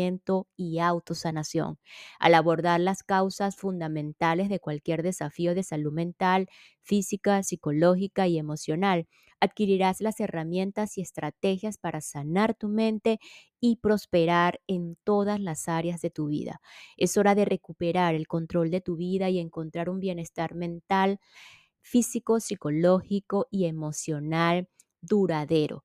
y 0.57 0.79
autosanación. 0.79 1.79
Al 2.19 2.35
abordar 2.35 2.81
las 2.81 3.03
causas 3.03 3.57
fundamentales 3.57 4.49
de 4.49 4.61
cualquier 4.61 5.03
desafío 5.03 5.55
de 5.55 5.63
salud 5.63 5.93
mental, 5.93 6.49
física, 6.83 7.43
psicológica 7.43 8.27
y 8.27 8.39
emocional, 8.39 9.07
adquirirás 9.41 10.01
las 10.01 10.21
herramientas 10.21 10.99
y 10.99 11.03
estrategias 11.03 11.79
para 11.79 12.01
sanar 12.01 12.55
tu 12.55 12.69
mente 12.69 13.19
y 13.61 13.77
prosperar 13.77 14.61
en 14.67 14.97
todas 15.05 15.41
las 15.41 15.69
áreas 15.69 16.01
de 16.01 16.11
tu 16.11 16.27
vida. 16.29 16.61
Es 16.97 17.17
hora 17.17 17.35
de 17.35 17.45
recuperar 17.45 18.15
el 18.15 18.27
control 18.27 18.71
de 18.71 18.81
tu 18.81 18.97
vida 18.97 19.29
y 19.31 19.39
encontrar 19.39 19.89
un 19.91 20.01
bienestar 20.01 20.55
mental 20.55 21.19
físico, 21.83 22.41
psicológico 22.41 23.49
y 23.51 23.67
emocional 23.67 24.69
duradero. 25.03 25.85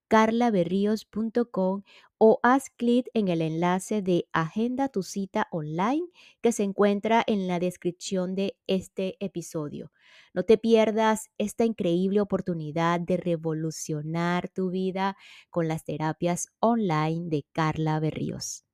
carlaberrios.com 0.11 1.83
o 2.17 2.39
haz 2.43 2.69
clic 2.69 3.07
en 3.13 3.29
el 3.29 3.41
enlace 3.41 4.01
de 4.01 4.27
Agenda 4.33 4.89
tu 4.89 5.03
cita 5.03 5.47
online 5.51 6.03
que 6.41 6.51
se 6.51 6.63
encuentra 6.63 7.23
en 7.25 7.47
la 7.47 7.59
descripción 7.59 8.35
de 8.35 8.57
este 8.67 9.15
episodio. 9.21 9.93
No 10.33 10.43
te 10.43 10.57
pierdas 10.57 11.29
esta 11.37 11.63
increíble 11.63 12.19
oportunidad 12.19 12.99
de 12.99 13.15
revolucionar 13.15 14.49
tu 14.49 14.69
vida 14.69 15.15
con 15.49 15.69
las 15.69 15.85
terapias 15.85 16.49
online 16.59 17.29
de 17.29 17.45
Carla 17.53 18.01
Berríos. 18.01 18.65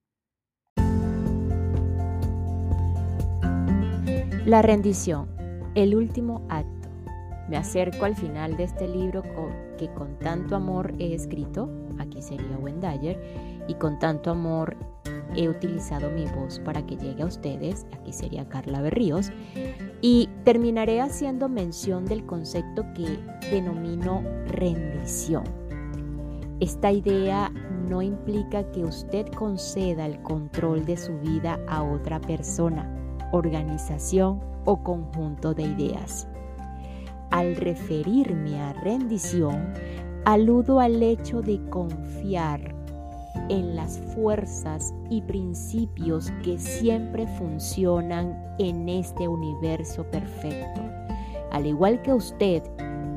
La 4.48 4.63
rendición, 4.63 5.36
el 5.75 5.94
último 5.94 6.48
acto. 6.50 6.89
Me 7.48 7.58
acerco 7.58 8.06
al 8.06 8.15
final 8.15 8.58
de 8.58 8.63
este 8.63 8.88
libro 8.88 9.22
que 9.78 9.94
con 9.94 10.18
tanto 10.20 10.56
amor 10.56 10.94
he 11.00 11.14
escrito, 11.14 11.70
aquí 12.00 12.22
sería 12.22 12.58
Wendayer, 12.58 13.20
y 13.68 13.76
con 13.76 14.00
tanto 14.00 14.32
amor 14.32 14.76
he 15.36 15.48
utilizado 15.50 16.10
mi 16.10 16.26
voz 16.26 16.60
para 16.60 16.86
que 16.86 16.98
llegue 16.98 17.24
a 17.24 17.28
ustedes, 17.28 17.86
aquí 17.94 18.12
sería 18.12 18.48
Carla 18.50 18.82
Berríos, 18.82 19.32
y 20.02 20.30
terminaré 20.44 21.02
haciendo 21.02 21.48
mención 21.48 22.06
del 22.06 22.26
concepto 22.26 22.86
que 22.94 23.20
denomino 23.52 24.24
rendición. 24.48 25.44
Esta 26.60 26.92
idea 26.92 27.52
no 27.88 28.02
implica 28.02 28.64
que 28.72 28.84
usted 28.84 29.28
conceda 29.28 30.06
el 30.08 30.22
control 30.24 30.86
de 30.86 30.98
su 30.98 31.18
vida 31.20 31.60
a 31.68 31.84
otra 31.84 32.20
persona, 32.20 32.92
organización 33.32 34.40
o 34.66 34.84
conjunto 34.84 35.54
de 35.54 35.64
ideas. 35.64 36.28
Al 37.32 37.56
referirme 37.56 38.60
a 38.62 38.74
rendición, 38.74 39.74
aludo 40.26 40.80
al 40.80 41.04
hecho 41.04 41.42
de 41.42 41.62
confiar 41.70 42.74
en 43.50 43.76
las 43.76 44.00
fuerzas 44.14 44.94
y 45.10 45.22
principios 45.22 46.32
que 46.44 46.58
siempre 46.58 47.28
funcionan 47.38 48.56
en 48.60 48.90
este 48.90 49.28
universo 49.28 50.04
perfecto. 50.06 50.82
Al 51.52 51.66
igual 51.66 52.02
que 52.02 52.14
usted, 52.14 52.64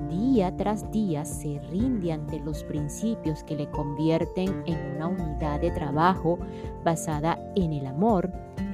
día 0.08 0.56
tras 0.56 0.90
día 0.90 1.24
se 1.24 1.60
rinde 1.70 2.12
ante 2.12 2.40
los 2.40 2.64
principios 2.64 3.44
que 3.44 3.56
le 3.56 3.70
convierten 3.70 4.62
en 4.66 4.96
una 4.96 5.08
unidad 5.08 5.60
de 5.60 5.70
trabajo 5.70 6.38
basada 6.84 7.38
en 7.56 7.72
el 7.72 7.86
amor, 7.86 8.30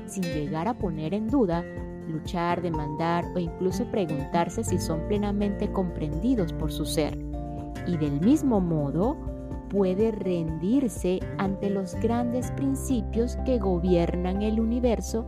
sin 0.07 0.23
llegar 0.23 0.69
a 0.69 0.75
poner 0.75 1.15
en 1.15 1.29
duda 1.29 1.65
luchar, 2.09 2.63
demandar 2.63 3.25
o 3.35 3.39
incluso 3.39 3.85
preguntarse 3.87 4.65
si 4.65 4.79
son 4.79 5.01
plenamente 5.09 5.71
comprendidos 5.71 6.53
por 6.53 6.73
su 6.73 6.85
ser. 6.85 7.17
Y 7.87 7.97
del 7.97 8.21
mismo 8.21 8.61
modo, 8.61 9.17
puede 9.69 10.13
rendirse 10.13 11.21
ante 11.39 11.71
los 11.71 11.95
grandes 11.97 12.51
principios 12.53 13.37
que 13.45 13.59
gobiernan 13.59 14.43
el 14.43 14.61
universo 14.61 15.27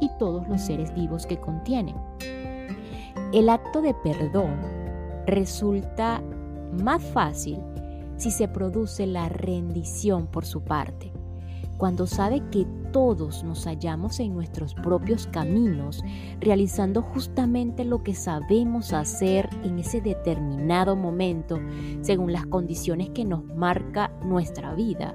y 0.00 0.10
todos 0.18 0.48
los 0.48 0.60
seres 0.60 0.94
vivos 0.94 1.26
que 1.26 1.38
contienen. 1.38 1.96
El 3.32 3.48
acto 3.48 3.82
de 3.82 3.94
perdón 3.94 4.56
resulta 5.26 6.22
más 6.82 7.02
fácil 7.02 7.58
si 8.16 8.30
se 8.30 8.48
produce 8.48 9.06
la 9.06 9.28
rendición 9.28 10.26
por 10.26 10.44
su 10.44 10.62
parte 10.62 11.12
cuando 11.78 12.06
sabe 12.08 12.42
que 12.50 12.66
todos 12.92 13.44
nos 13.44 13.64
hallamos 13.66 14.20
en 14.20 14.34
nuestros 14.34 14.74
propios 14.74 15.26
caminos, 15.26 16.02
realizando 16.40 17.02
justamente 17.02 17.84
lo 17.84 18.02
que 18.02 18.14
sabemos 18.14 18.92
hacer 18.92 19.48
en 19.64 19.78
ese 19.78 20.00
determinado 20.00 20.96
momento, 20.96 21.58
según 22.00 22.32
las 22.32 22.46
condiciones 22.46 23.10
que 23.10 23.24
nos 23.24 23.44
marca 23.44 24.10
nuestra 24.24 24.74
vida, 24.74 25.14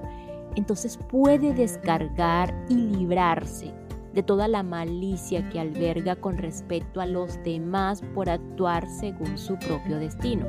entonces 0.55 0.97
puede 0.97 1.53
descargar 1.53 2.53
y 2.69 2.75
librarse 2.75 3.73
de 4.13 4.23
toda 4.23 4.47
la 4.47 4.63
malicia 4.63 5.49
que 5.49 5.59
alberga 5.59 6.15
con 6.15 6.37
respecto 6.37 7.01
a 7.01 7.05
los 7.05 7.41
demás 7.43 8.01
por 8.13 8.29
actuar 8.29 8.87
según 8.87 9.37
su 9.37 9.57
propio 9.57 9.97
destino. 9.97 10.45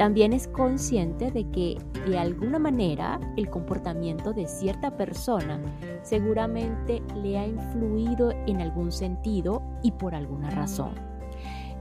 También 0.00 0.32
es 0.32 0.48
consciente 0.48 1.30
de 1.30 1.44
que 1.50 1.76
de 2.08 2.18
alguna 2.18 2.58
manera 2.58 3.20
el 3.36 3.50
comportamiento 3.50 4.32
de 4.32 4.48
cierta 4.48 4.96
persona 4.96 5.60
seguramente 6.00 7.02
le 7.22 7.36
ha 7.36 7.46
influido 7.46 8.32
en 8.46 8.62
algún 8.62 8.92
sentido 8.92 9.60
y 9.82 9.92
por 9.92 10.14
alguna 10.14 10.48
razón. 10.48 10.94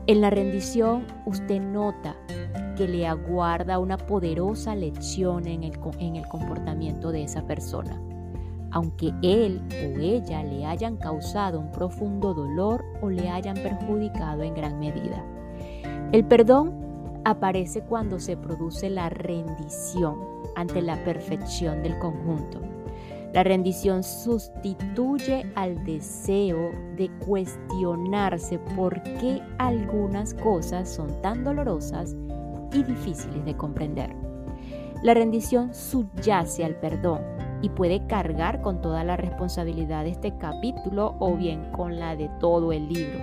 En 0.06 0.20
la 0.20 0.32
rendición 0.32 1.06
usted 1.26 1.62
nota 1.62 2.18
que 2.76 2.90
le 2.90 3.08
aguarda 3.08 3.80
una 3.80 3.96
poderosa 3.96 4.76
lección 4.76 5.48
en 5.48 5.64
el, 5.64 5.80
en 6.00 6.18
el 6.18 6.28
comportamiento 6.28 7.14
de 7.14 7.24
esa 7.24 7.48
persona, 7.48 8.02
aunque 8.72 9.14
él 9.22 9.62
o 9.72 9.98
ella 9.98 10.44
le 10.44 10.66
hayan 10.66 10.98
causado 10.98 11.58
un 11.58 11.72
profundo 11.72 12.34
dolor 12.34 12.84
o 13.02 13.10
le 13.10 13.30
hayan 13.30 13.56
perjudicado 13.56 14.44
en 14.44 14.56
gran 14.56 14.78
medida. 14.78 15.24
El 16.12 16.26
perdón 16.26 16.89
aparece 17.26 17.82
cuando 17.82 18.20
se 18.20 18.38
produce 18.38 18.90
la 18.90 19.10
rendición 19.10 20.18
ante 20.56 20.82
la 20.82 21.04
perfección 21.04 21.84
del 21.84 21.98
conjunto. 22.00 22.62
La 23.34 23.44
rendición 23.44 24.04
sustituye 24.04 25.46
al 25.56 25.84
deseo 25.86 26.72
de 26.98 27.12
cuestionarse 27.26 28.58
por 28.76 29.02
qué 29.04 29.42
algunas 29.60 30.34
cosas 30.34 30.90
son 30.90 31.22
tan 31.22 31.44
dolorosas 31.44 32.16
y 32.74 32.82
difíciles 32.84 33.46
de 33.46 33.56
comprender. 33.56 34.16
La 35.04 35.14
rendición 35.14 35.74
subyace 35.74 36.66
al 36.66 36.76
perdón 36.76 37.22
y 37.62 37.70
puede 37.70 38.06
cargar 38.08 38.62
con 38.62 38.82
toda 38.82 39.04
la 39.04 39.16
responsabilidad 39.16 40.04
de 40.04 40.12
este 40.12 40.36
capítulo 40.38 41.16
o 41.20 41.36
bien 41.36 41.72
con 41.72 42.00
la 42.00 42.16
de 42.16 42.30
todo 42.40 42.74
el 42.74 42.90
libro. 42.90 43.20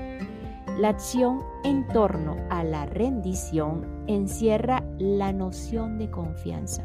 La 0.78 0.90
acción 0.90 1.42
en 1.64 1.88
torno 1.88 2.36
a 2.50 2.62
la 2.62 2.84
rendición 2.84 4.04
encierra 4.08 4.84
la 4.98 5.32
noción 5.32 5.96
de 5.96 6.10
confianza. 6.10 6.84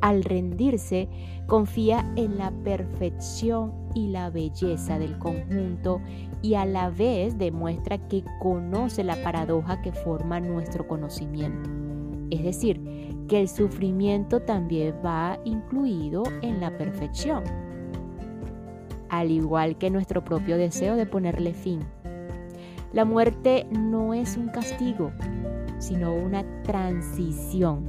Al 0.00 0.22
rendirse, 0.22 1.08
confía 1.48 2.08
en 2.14 2.38
la 2.38 2.52
perfección 2.62 3.72
y 3.96 4.10
la 4.10 4.30
belleza 4.30 5.00
del 5.00 5.18
conjunto 5.18 6.00
y 6.40 6.54
a 6.54 6.64
la 6.64 6.90
vez 6.90 7.36
demuestra 7.36 7.98
que 8.06 8.22
conoce 8.38 9.02
la 9.02 9.20
paradoja 9.24 9.82
que 9.82 9.90
forma 9.90 10.38
nuestro 10.38 10.86
conocimiento. 10.86 11.68
Es 12.30 12.44
decir, 12.44 12.80
que 13.26 13.40
el 13.40 13.48
sufrimiento 13.48 14.40
también 14.42 14.94
va 15.04 15.36
incluido 15.44 16.22
en 16.42 16.60
la 16.60 16.78
perfección, 16.78 17.42
al 19.08 19.32
igual 19.32 19.78
que 19.78 19.90
nuestro 19.90 20.22
propio 20.22 20.56
deseo 20.56 20.94
de 20.94 21.06
ponerle 21.06 21.54
fin 21.54 21.80
la 22.92 23.04
muerte 23.04 23.66
no 23.70 24.14
es 24.14 24.36
un 24.36 24.48
castigo, 24.48 25.12
sino 25.78 26.14
una 26.14 26.44
transición. 26.62 27.88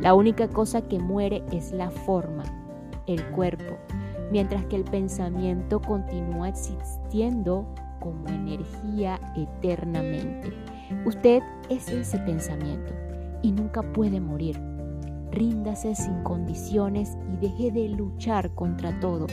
La 0.00 0.14
única 0.14 0.48
cosa 0.48 0.82
que 0.82 0.98
muere 0.98 1.44
es 1.52 1.70
la 1.72 1.90
forma, 1.90 2.42
el 3.06 3.24
cuerpo, 3.30 3.76
mientras 4.32 4.64
que 4.66 4.76
el 4.76 4.84
pensamiento 4.84 5.80
continúa 5.80 6.48
existiendo 6.48 7.64
como 8.00 8.26
energía 8.28 9.20
eternamente. 9.36 10.52
Usted 11.04 11.42
es 11.70 11.88
ese 11.88 12.18
pensamiento 12.18 12.92
y 13.42 13.52
nunca 13.52 13.82
puede 13.82 14.20
morir 14.20 14.60
ríndase 15.34 15.94
sin 15.94 16.22
condiciones 16.22 17.16
y 17.32 17.36
deje 17.36 17.70
de 17.70 17.88
luchar 17.88 18.54
contra 18.54 18.98
todo. 19.00 19.26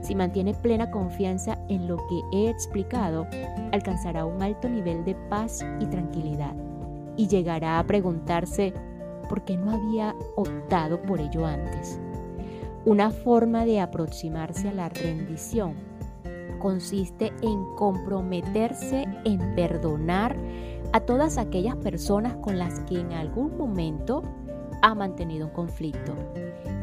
Si 0.00 0.14
mantiene 0.14 0.54
plena 0.54 0.90
confianza 0.90 1.58
en 1.68 1.86
lo 1.86 1.96
que 1.96 2.20
he 2.32 2.50
explicado, 2.50 3.26
alcanzará 3.72 4.24
un 4.24 4.42
alto 4.42 4.68
nivel 4.68 5.04
de 5.04 5.14
paz 5.28 5.64
y 5.80 5.86
tranquilidad 5.86 6.54
y 7.16 7.28
llegará 7.28 7.78
a 7.78 7.86
preguntarse 7.86 8.72
por 9.28 9.44
qué 9.44 9.56
no 9.56 9.70
había 9.70 10.14
optado 10.36 11.00
por 11.02 11.20
ello 11.20 11.46
antes. 11.46 12.00
Una 12.84 13.10
forma 13.10 13.64
de 13.64 13.80
aproximarse 13.80 14.68
a 14.68 14.72
la 14.72 14.88
rendición 14.88 15.74
consiste 16.58 17.32
en 17.42 17.64
comprometerse 17.76 19.04
en 19.24 19.54
perdonar 19.54 20.36
a 20.92 21.00
todas 21.00 21.38
aquellas 21.38 21.76
personas 21.76 22.36
con 22.36 22.58
las 22.58 22.80
que 22.80 23.00
en 23.00 23.12
algún 23.12 23.56
momento 23.56 24.22
ha 24.82 24.94
mantenido 24.94 25.46
un 25.46 25.52
conflicto. 25.52 26.14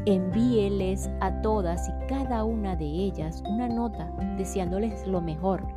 Envíeles 0.05 1.09
a 1.19 1.41
todas 1.41 1.87
y 1.87 2.07
cada 2.07 2.43
una 2.43 2.75
de 2.75 2.85
ellas 2.85 3.43
una 3.45 3.67
nota 3.67 4.11
deseándoles 4.37 5.05
lo 5.05 5.21
mejor 5.21 5.67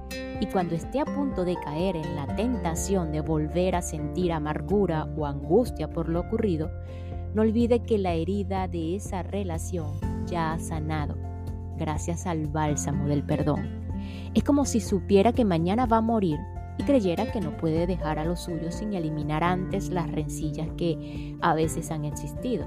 y 0.41 0.47
cuando 0.47 0.75
esté 0.75 1.01
a 1.01 1.05
punto 1.05 1.45
de 1.45 1.57
caer 1.57 1.97
en 1.97 2.17
la 2.17 2.27
tentación 2.35 3.13
de 3.13 3.21
volver 3.21 3.75
a 3.77 3.83
sentir 3.83 4.33
amargura 4.33 5.09
o 5.17 5.27
angustia 5.27 5.91
por 5.91 6.09
lo 6.09 6.21
ocurrido, 6.21 6.71
no 7.35 7.43
olvide 7.43 7.81
que 7.81 7.99
la 7.99 8.13
herida 8.13 8.69
de 8.69 8.97
esa 8.97 9.23
relación 9.23 9.93
ya 10.27 10.53
ha 10.53 10.59
sanado 10.59 11.17
gracias 11.77 12.27
al 12.27 12.47
bálsamo 12.47 13.07
del 13.07 13.25
perdón. 13.25 13.83
Es 14.35 14.45
como 14.45 14.65
si 14.65 14.81
supiera 14.81 15.33
que 15.33 15.45
mañana 15.45 15.87
va 15.87 15.99
a 15.99 16.03
morir 16.03 16.39
y 16.79 16.85
creyera 16.85 17.31
que 17.31 17.41
no 17.41 17.57
puede 17.57 17.87
dejar 17.87 18.19
a 18.19 18.25
los 18.25 18.41
suyos 18.41 18.77
sin 18.77 18.95
eliminar 18.95 19.45
antes 19.45 19.91
las 19.91 20.11
rencillas 20.11 20.69
que 20.77 21.37
a 21.41 21.55
veces 21.55 21.91
han 21.91 22.05
existido. 22.05 22.67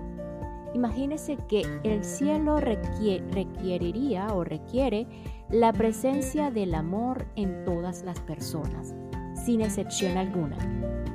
Imagínese 0.73 1.37
que 1.47 1.61
el 1.83 2.03
cielo 2.03 2.59
requeriría 2.59 4.27
o 4.33 4.43
requiere 4.43 5.07
la 5.49 5.71
presencia 5.71 6.51
del 6.51 6.75
amor 6.75 7.27
en 7.37 7.63
todas 7.63 8.03
las 8.03 8.19
personas, 8.19 8.93
sin 9.45 9.61
excepción 9.61 10.17
alguna, 10.17 10.57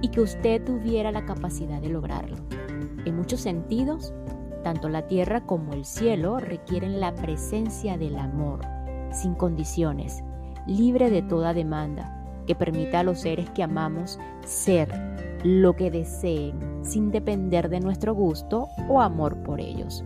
y 0.01 0.09
que 0.09 0.23
usted 0.23 0.65
tuviera 0.65 1.13
la 1.13 1.27
capacidad 1.27 1.81
de 1.83 1.91
lograrlo. 1.91 2.37
En 3.05 3.17
muchos 3.17 3.41
sentidos, 3.41 4.15
tanto 4.65 4.89
la 4.89 5.07
tierra 5.07 5.45
como 5.45 5.75
el 5.75 5.85
cielo 5.85 6.39
requieren 6.39 6.99
la 6.99 7.15
presencia 7.15 7.99
del 7.99 8.19
amor, 8.19 8.61
sin 9.13 9.35
condiciones, 9.35 10.23
libre 10.67 11.11
de 11.11 11.21
toda 11.21 11.53
demanda, 11.53 12.20
que 12.47 12.55
permita 12.55 13.01
a 13.01 13.05
los 13.05 13.21
seres 13.21 13.49
que 13.51 13.63
amamos 13.63 14.19
ser 14.45 14.89
lo 15.45 15.75
que 15.75 15.91
deseen 15.91 16.85
sin 16.85 17.11
depender 17.11 17.69
de 17.69 17.81
nuestro 17.81 18.15
gusto 18.15 18.69
o 18.89 19.01
amor 19.01 19.37
por 19.43 19.61
ellos. 19.61 20.05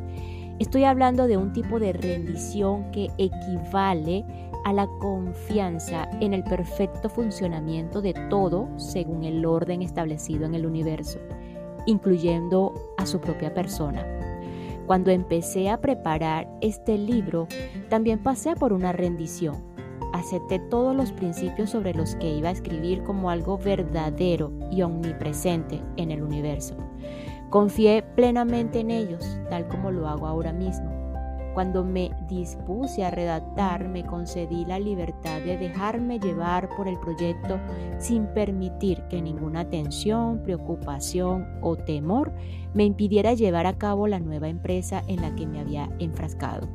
Estoy 0.58 0.84
hablando 0.84 1.26
de 1.26 1.36
un 1.36 1.52
tipo 1.52 1.80
de 1.80 1.92
rendición 1.92 2.90
que 2.92 3.10
equivale 3.18 4.24
a 4.64 4.72
la 4.72 4.86
confianza 5.00 6.08
en 6.20 6.32
el 6.32 6.44
perfecto 6.44 7.08
funcionamiento 7.08 8.00
de 8.00 8.14
todo 8.30 8.68
según 8.76 9.24
el 9.24 9.44
orden 9.44 9.82
establecido 9.82 10.46
en 10.46 10.54
el 10.54 10.64
universo, 10.64 11.18
incluyendo 11.86 12.72
a 12.96 13.04
su 13.04 13.20
propia 13.20 13.52
persona. 13.52 14.06
Cuando 14.86 15.10
empecé 15.10 15.70
a 15.70 15.80
preparar 15.80 16.48
este 16.60 16.98
libro, 16.98 17.48
también 17.88 18.20
pasé 18.20 18.54
por 18.54 18.72
una 18.72 18.92
rendición 18.92 19.73
acepté 20.14 20.60
todos 20.60 20.94
los 20.94 21.10
principios 21.10 21.70
sobre 21.70 21.92
los 21.92 22.14
que 22.14 22.30
iba 22.30 22.48
a 22.48 22.52
escribir 22.52 23.02
como 23.02 23.30
algo 23.30 23.58
verdadero 23.58 24.52
y 24.70 24.82
omnipresente 24.82 25.82
en 25.96 26.12
el 26.12 26.22
universo. 26.22 26.76
Confié 27.50 28.02
plenamente 28.14 28.80
en 28.80 28.92
ellos, 28.92 29.38
tal 29.50 29.66
como 29.66 29.90
lo 29.90 30.06
hago 30.06 30.28
ahora 30.28 30.52
mismo. 30.52 30.92
Cuando 31.52 31.84
me 31.84 32.12
dispuse 32.28 33.04
a 33.04 33.10
redactar, 33.10 33.88
me 33.88 34.04
concedí 34.04 34.64
la 34.64 34.78
libertad 34.78 35.40
de 35.40 35.58
dejarme 35.58 36.20
llevar 36.20 36.68
por 36.76 36.86
el 36.86 36.98
proyecto 36.98 37.58
sin 37.98 38.26
permitir 38.26 39.02
que 39.08 39.20
ninguna 39.20 39.68
tensión, 39.68 40.42
preocupación 40.42 41.46
o 41.60 41.76
temor 41.76 42.32
me 42.72 42.84
impidiera 42.84 43.34
llevar 43.34 43.66
a 43.66 43.78
cabo 43.78 44.06
la 44.06 44.20
nueva 44.20 44.48
empresa 44.48 45.02
en 45.08 45.22
la 45.22 45.34
que 45.34 45.46
me 45.46 45.60
había 45.60 45.88
enfrascado. 45.98 46.68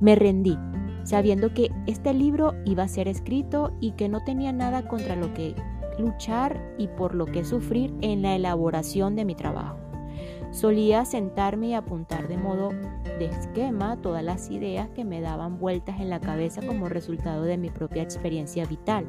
Me 0.00 0.14
rendí 0.16 0.58
sabiendo 1.04 1.52
que 1.54 1.70
este 1.86 2.14
libro 2.14 2.54
iba 2.64 2.84
a 2.84 2.88
ser 2.88 3.08
escrito 3.08 3.72
y 3.80 3.92
que 3.92 4.08
no 4.08 4.22
tenía 4.24 4.52
nada 4.52 4.86
contra 4.86 5.16
lo 5.16 5.32
que 5.34 5.54
luchar 5.98 6.74
y 6.78 6.88
por 6.88 7.14
lo 7.14 7.26
que 7.26 7.44
sufrir 7.44 7.94
en 8.00 8.22
la 8.22 8.34
elaboración 8.34 9.16
de 9.16 9.24
mi 9.24 9.34
trabajo. 9.34 9.78
Solía 10.50 11.04
sentarme 11.04 11.68
y 11.68 11.74
apuntar 11.74 12.26
de 12.26 12.36
modo 12.36 12.70
de 13.18 13.26
esquema 13.26 13.96
todas 14.02 14.24
las 14.24 14.50
ideas 14.50 14.88
que 14.90 15.04
me 15.04 15.20
daban 15.20 15.58
vueltas 15.58 16.00
en 16.00 16.10
la 16.10 16.20
cabeza 16.20 16.60
como 16.66 16.88
resultado 16.88 17.44
de 17.44 17.56
mi 17.56 17.70
propia 17.70 18.02
experiencia 18.02 18.64
vital, 18.64 19.06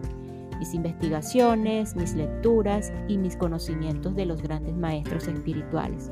mis 0.59 0.73
investigaciones, 0.75 1.95
mis 1.95 2.13
lecturas 2.13 2.93
y 3.07 3.17
mis 3.17 3.35
conocimientos 3.35 4.15
de 4.15 4.25
los 4.25 4.43
grandes 4.43 4.75
maestros 4.75 5.27
espirituales. 5.27 6.11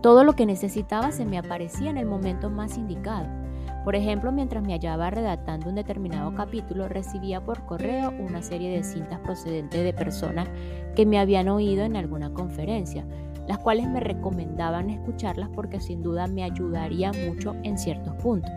Todo 0.00 0.24
lo 0.24 0.32
que 0.32 0.46
necesitaba 0.46 1.12
se 1.12 1.26
me 1.26 1.38
aparecía 1.38 1.90
en 1.90 1.98
el 1.98 2.06
momento 2.06 2.48
más 2.48 2.78
indicado 2.78 3.41
por 3.84 3.96
ejemplo, 3.96 4.30
mientras 4.30 4.62
me 4.62 4.72
hallaba 4.74 5.10
redactando 5.10 5.68
un 5.68 5.74
determinado 5.74 6.34
capítulo, 6.34 6.88
recibía 6.88 7.40
por 7.40 7.64
correo 7.66 8.12
una 8.18 8.42
serie 8.42 8.70
de 8.70 8.84
cintas 8.84 9.18
procedentes 9.20 9.82
de 9.82 9.92
personas 9.92 10.48
que 10.94 11.04
me 11.04 11.18
habían 11.18 11.48
oído 11.48 11.84
en 11.84 11.96
alguna 11.96 12.32
conferencia, 12.32 13.04
las 13.48 13.58
cuales 13.58 13.88
me 13.88 13.98
recomendaban 13.98 14.90
escucharlas 14.90 15.48
porque 15.48 15.80
sin 15.80 16.02
duda 16.02 16.28
me 16.28 16.44
ayudaría 16.44 17.12
mucho 17.12 17.56
en 17.64 17.76
ciertos 17.76 18.14
puntos. 18.16 18.52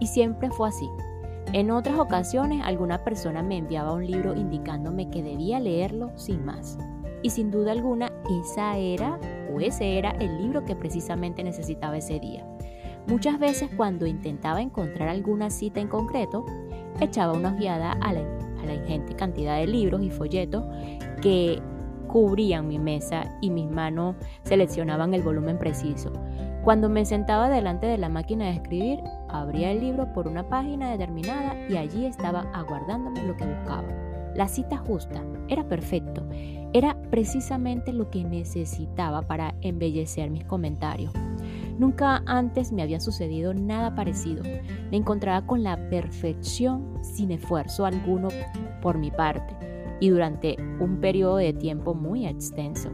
Y 0.00 0.06
siempre 0.06 0.50
fue 0.50 0.68
así. 0.68 0.88
En 1.54 1.70
otras 1.70 1.98
ocasiones, 1.98 2.60
alguna 2.62 3.04
persona 3.04 3.42
me 3.42 3.56
enviaba 3.56 3.94
un 3.94 4.06
libro 4.06 4.36
indicándome 4.36 5.08
que 5.08 5.22
debía 5.22 5.60
leerlo 5.60 6.10
sin 6.14 6.44
más. 6.44 6.76
Y 7.22 7.30
sin 7.30 7.50
duda 7.50 7.72
alguna, 7.72 8.12
esa 8.42 8.76
era 8.76 9.18
o 9.52 9.60
ese 9.60 9.98
era 9.98 10.10
el 10.10 10.36
libro 10.42 10.64
que 10.66 10.76
precisamente 10.76 11.42
necesitaba 11.42 11.96
ese 11.96 12.20
día. 12.20 12.46
Muchas 13.08 13.38
veces 13.38 13.70
cuando 13.74 14.06
intentaba 14.06 14.60
encontrar 14.60 15.08
alguna 15.08 15.48
cita 15.48 15.80
en 15.80 15.88
concreto, 15.88 16.44
echaba 17.00 17.32
una 17.32 17.54
ojeada 17.54 17.92
a 17.92 18.12
la, 18.12 18.74
ingente 18.74 19.16
cantidad 19.16 19.56
de 19.56 19.66
libros 19.66 20.02
y 20.02 20.10
folletos 20.10 20.62
que 21.22 21.62
cubrían 22.06 22.68
mi 22.68 22.78
mesa 22.78 23.38
y 23.40 23.48
mis 23.48 23.70
manos 23.70 24.14
seleccionaban 24.42 25.14
el 25.14 25.22
volumen 25.22 25.58
preciso. 25.58 26.12
Cuando 26.62 26.90
me 26.90 27.06
sentaba 27.06 27.48
delante 27.48 27.86
de 27.86 27.96
la 27.96 28.10
máquina 28.10 28.44
de 28.44 28.56
escribir, 28.56 29.00
abría 29.30 29.70
el 29.70 29.80
libro 29.80 30.12
por 30.12 30.28
una 30.28 30.46
página 30.46 30.90
determinada 30.90 31.56
y 31.70 31.78
allí 31.78 32.04
estaba 32.04 32.42
aguardándome 32.52 33.22
lo 33.22 33.34
que 33.38 33.46
buscaba. 33.46 33.88
La 34.34 34.48
cita 34.48 34.76
justa, 34.76 35.24
era 35.48 35.66
perfecto, 35.66 36.22
era 36.74 36.94
precisamente 37.10 37.94
lo 37.94 38.10
que 38.10 38.22
necesitaba 38.22 39.22
para 39.22 39.54
embellecer 39.62 40.30
mis 40.30 40.44
comentarios. 40.44 41.12
Nunca 41.78 42.24
antes 42.26 42.72
me 42.72 42.82
había 42.82 42.98
sucedido 42.98 43.54
nada 43.54 43.94
parecido. 43.94 44.42
Me 44.90 44.96
encontraba 44.96 45.46
con 45.46 45.62
la 45.62 45.76
perfección 45.88 46.98
sin 47.02 47.30
esfuerzo 47.30 47.86
alguno 47.86 48.28
por 48.82 48.98
mi 48.98 49.12
parte 49.12 49.56
y 50.00 50.08
durante 50.08 50.56
un 50.80 51.00
periodo 51.00 51.36
de 51.36 51.52
tiempo 51.52 51.94
muy 51.94 52.26
extenso. 52.26 52.90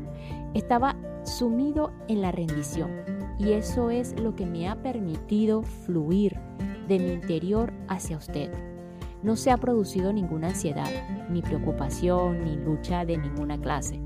Estaba 0.53 0.97
sumido 1.25 1.93
en 2.09 2.21
la 2.21 2.31
rendición 2.31 2.91
y 3.39 3.53
eso 3.53 3.89
es 3.89 4.21
lo 4.21 4.37
que 4.37 4.45
me 4.45 4.69
ha 4.69 4.77
permitido 4.77 5.63
fluir 5.63 6.39
de 6.87 6.99
mi 6.99 7.13
interior 7.13 7.73
hacia 7.89 8.19
usted. 8.19 8.53
No 9.23 9.37
se 9.37 9.51
ha 9.51 9.57
producido 9.57 10.13
ninguna 10.13 10.49
ansiedad, 10.49 10.91
ni 11.31 11.41
preocupación, 11.41 12.45
ni 12.45 12.57
lucha 12.57 13.07
de 13.07 13.17
ninguna 13.17 13.59
clase. 13.59 13.99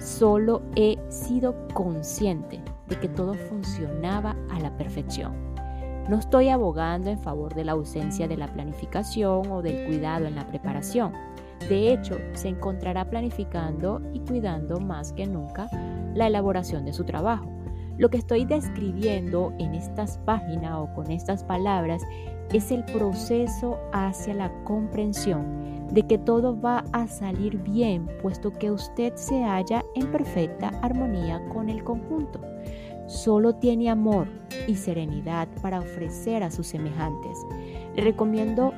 Solo 0.00 0.62
he 0.74 0.98
sido 1.08 1.54
consciente 1.72 2.60
de 2.88 2.98
que 2.98 3.08
todo 3.08 3.34
funcionaba 3.34 4.36
a 4.50 4.60
la 4.60 4.76
perfección. 4.76 5.48
No 6.08 6.16
estoy 6.16 6.48
abogando 6.48 7.10
en 7.10 7.18
favor 7.18 7.54
de 7.54 7.64
la 7.64 7.72
ausencia 7.72 8.26
de 8.26 8.38
la 8.38 8.48
planificación 8.48 9.50
o 9.50 9.60
del 9.60 9.86
cuidado 9.86 10.26
en 10.26 10.36
la 10.36 10.46
preparación. 10.46 11.12
De 11.68 11.92
hecho, 11.92 12.16
se 12.32 12.48
encontrará 12.48 13.10
planificando 13.10 14.00
y 14.14 14.20
cuidando 14.20 14.80
más 14.80 15.12
que 15.12 15.26
nunca 15.26 15.68
la 16.14 16.28
elaboración 16.28 16.86
de 16.86 16.94
su 16.94 17.04
trabajo. 17.04 17.50
Lo 17.98 18.08
que 18.08 18.16
estoy 18.16 18.44
describiendo 18.44 19.52
en 19.58 19.74
estas 19.74 20.18
páginas 20.18 20.76
o 20.78 20.94
con 20.94 21.10
estas 21.10 21.44
palabras 21.44 22.02
es 22.52 22.70
el 22.70 22.84
proceso 22.84 23.78
hacia 23.92 24.32
la 24.32 24.64
comprensión 24.64 25.86
de 25.90 26.06
que 26.06 26.16
todo 26.16 26.58
va 26.58 26.84
a 26.92 27.06
salir 27.06 27.58
bien 27.58 28.08
puesto 28.22 28.52
que 28.52 28.70
usted 28.70 29.14
se 29.16 29.42
halla 29.42 29.84
en 29.94 30.10
perfecta 30.10 30.68
armonía 30.82 31.42
con 31.48 31.68
el 31.68 31.82
conjunto 31.82 32.40
solo 33.08 33.54
tiene 33.56 33.90
amor 33.90 34.28
y 34.68 34.76
serenidad 34.76 35.48
para 35.60 35.80
ofrecer 35.80 36.42
a 36.42 36.50
sus 36.50 36.68
semejantes. 36.68 37.38
Le 37.96 38.02
recomiendo 38.02 38.72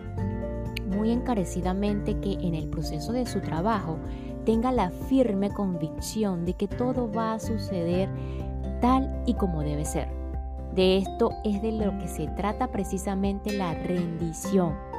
muy 0.86 1.10
encarecidamente 1.10 2.18
que 2.20 2.32
en 2.34 2.54
el 2.54 2.68
proceso 2.68 3.12
de 3.12 3.26
su 3.26 3.40
trabajo 3.40 3.98
tenga 4.44 4.72
la 4.72 4.90
firme 4.90 5.50
convicción 5.50 6.44
de 6.44 6.54
que 6.54 6.68
todo 6.68 7.10
va 7.12 7.34
a 7.34 7.40
suceder 7.40 8.08
tal 8.80 9.22
y 9.26 9.34
como 9.34 9.62
debe 9.62 9.84
ser. 9.84 10.08
De 10.74 10.98
esto 10.98 11.30
es 11.44 11.60
de 11.60 11.72
lo 11.72 11.98
que 11.98 12.08
se 12.08 12.28
trata 12.28 12.68
precisamente 12.68 13.52
la 13.52 13.74
rendición 13.74 14.89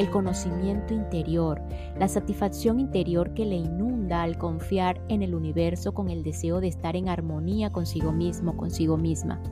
el 0.00 0.08
conocimiento 0.08 0.94
interior, 0.94 1.60
la 1.98 2.08
satisfacción 2.08 2.80
interior 2.80 3.34
que 3.34 3.44
le 3.44 3.56
inunda 3.56 4.22
al 4.22 4.38
confiar 4.38 4.98
en 5.08 5.22
el 5.22 5.34
universo 5.34 5.92
con 5.92 6.08
el 6.08 6.22
deseo 6.22 6.60
de 6.60 6.68
estar 6.68 6.96
en 6.96 7.10
armonía 7.10 7.70
consigo 7.70 8.10
mismo, 8.10 8.56
consigo 8.56 8.96
misma. 8.96 9.42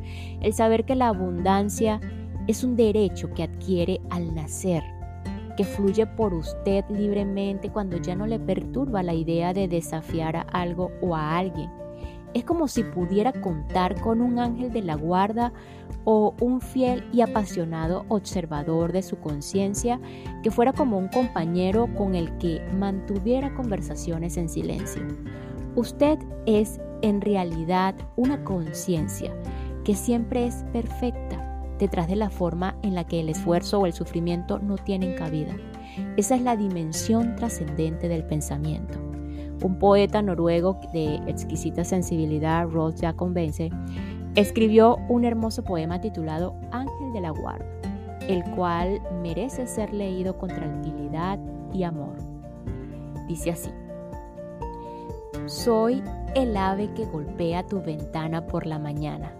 El 0.41 0.55
saber 0.55 0.87
que 0.87 0.95
la 0.95 1.09
abundancia 1.09 2.01
es 2.47 2.65
un 2.65 2.77
derecho 2.77 3.31
que 3.35 3.43
adquiere 3.43 4.01
al 4.09 4.35
nacer, 4.35 4.83
que 5.55 5.65
fluye 5.65 6.07
por 6.07 6.33
usted 6.33 6.83
libremente 6.89 7.71
cuando 7.71 7.99
ya 7.99 8.17
no 8.17 8.27
le 8.27 8.39
perturba 8.39 9.03
la 9.03 9.13
idea 9.13 9.53
de 9.53 9.69
desafiar 9.69 10.35
a 10.35 10.41
algo 10.41 10.91
o 11.03 11.15
a 11.15 11.37
alguien 11.37 11.69
es 12.35 12.45
como 12.45 12.69
si 12.69 12.83
pudiera 12.85 13.33
contar 13.33 14.01
con 14.01 14.21
un 14.21 14.39
ángel 14.39 14.73
de 14.73 14.83
la 14.83 14.95
guarda 14.95 15.53
o 16.05 16.35
un 16.41 16.61
fiel 16.61 17.05
y 17.13 17.21
apasionado 17.21 18.05
observador 18.09 18.93
de 18.93 19.03
su 19.03 19.19
conciencia 19.19 20.01
que 20.43 20.51
fuera 20.51 20.73
como 20.73 20.99
un 20.99 21.09
compañero 21.09 21.89
con 21.95 22.15
el 22.15 22.37
que 22.39 22.61
mantuviera 22.79 23.55
conversaciones 23.55 24.37
en 24.37 24.49
silencio. 24.49 25.03
Usted 25.75 26.19
es 26.47 26.81
en 27.03 27.21
realidad 27.21 27.95
una 28.17 28.43
conciencia 28.45 29.33
que 29.85 29.95
siempre 29.95 30.47
es 30.47 30.65
perfecta 30.73 31.45
detrás 31.79 32.09
de 32.09 32.17
la 32.17 32.31
forma 32.31 32.77
en 32.83 32.95
la 32.95 33.05
que 33.05 33.21
el 33.21 33.29
esfuerzo 33.29 33.81
o 33.81 33.87
el 33.87 33.93
sufrimiento 33.93 34.59
no 34.59 34.77
tienen 34.77 35.15
cabida. 35.15 35.57
Esa 36.17 36.35
es 36.35 36.43
la 36.43 36.57
dimensión 36.57 37.37
trascendente 37.37 38.09
del 38.09 38.25
pensamiento. 38.25 39.08
Un 39.63 39.79
poeta 39.79 40.23
noruego 40.23 40.81
de 40.93 41.17
exquisita 41.27 41.85
sensibilidad, 41.85 42.69
Rolf 42.69 43.01
Jacob 43.01 43.33
Bense, 43.33 43.71
escribió 44.37 44.99
un 45.09 45.25
hermoso 45.25 45.65
poema 45.65 46.01
titulado 46.01 46.55
Ángel 46.71 47.13
de 47.13 47.21
la 47.21 47.31
Guarda, 47.31 47.67
el 48.29 48.45
cual 48.55 49.01
merece 49.21 49.67
ser 49.67 49.93
leído 49.93 50.39
con 50.39 50.49
tranquilidad 50.49 51.39
y 51.73 51.83
amor. 51.83 52.17
Dice 53.27 53.51
así, 53.51 53.71
Soy 55.47 56.03
el 56.35 56.57
ave 56.57 56.93
que 56.95 57.05
golpea 57.07 57.67
tu 57.67 57.83
ventana 57.83 58.47
por 58.47 58.67
la 58.67 58.79
mañana 58.79 59.33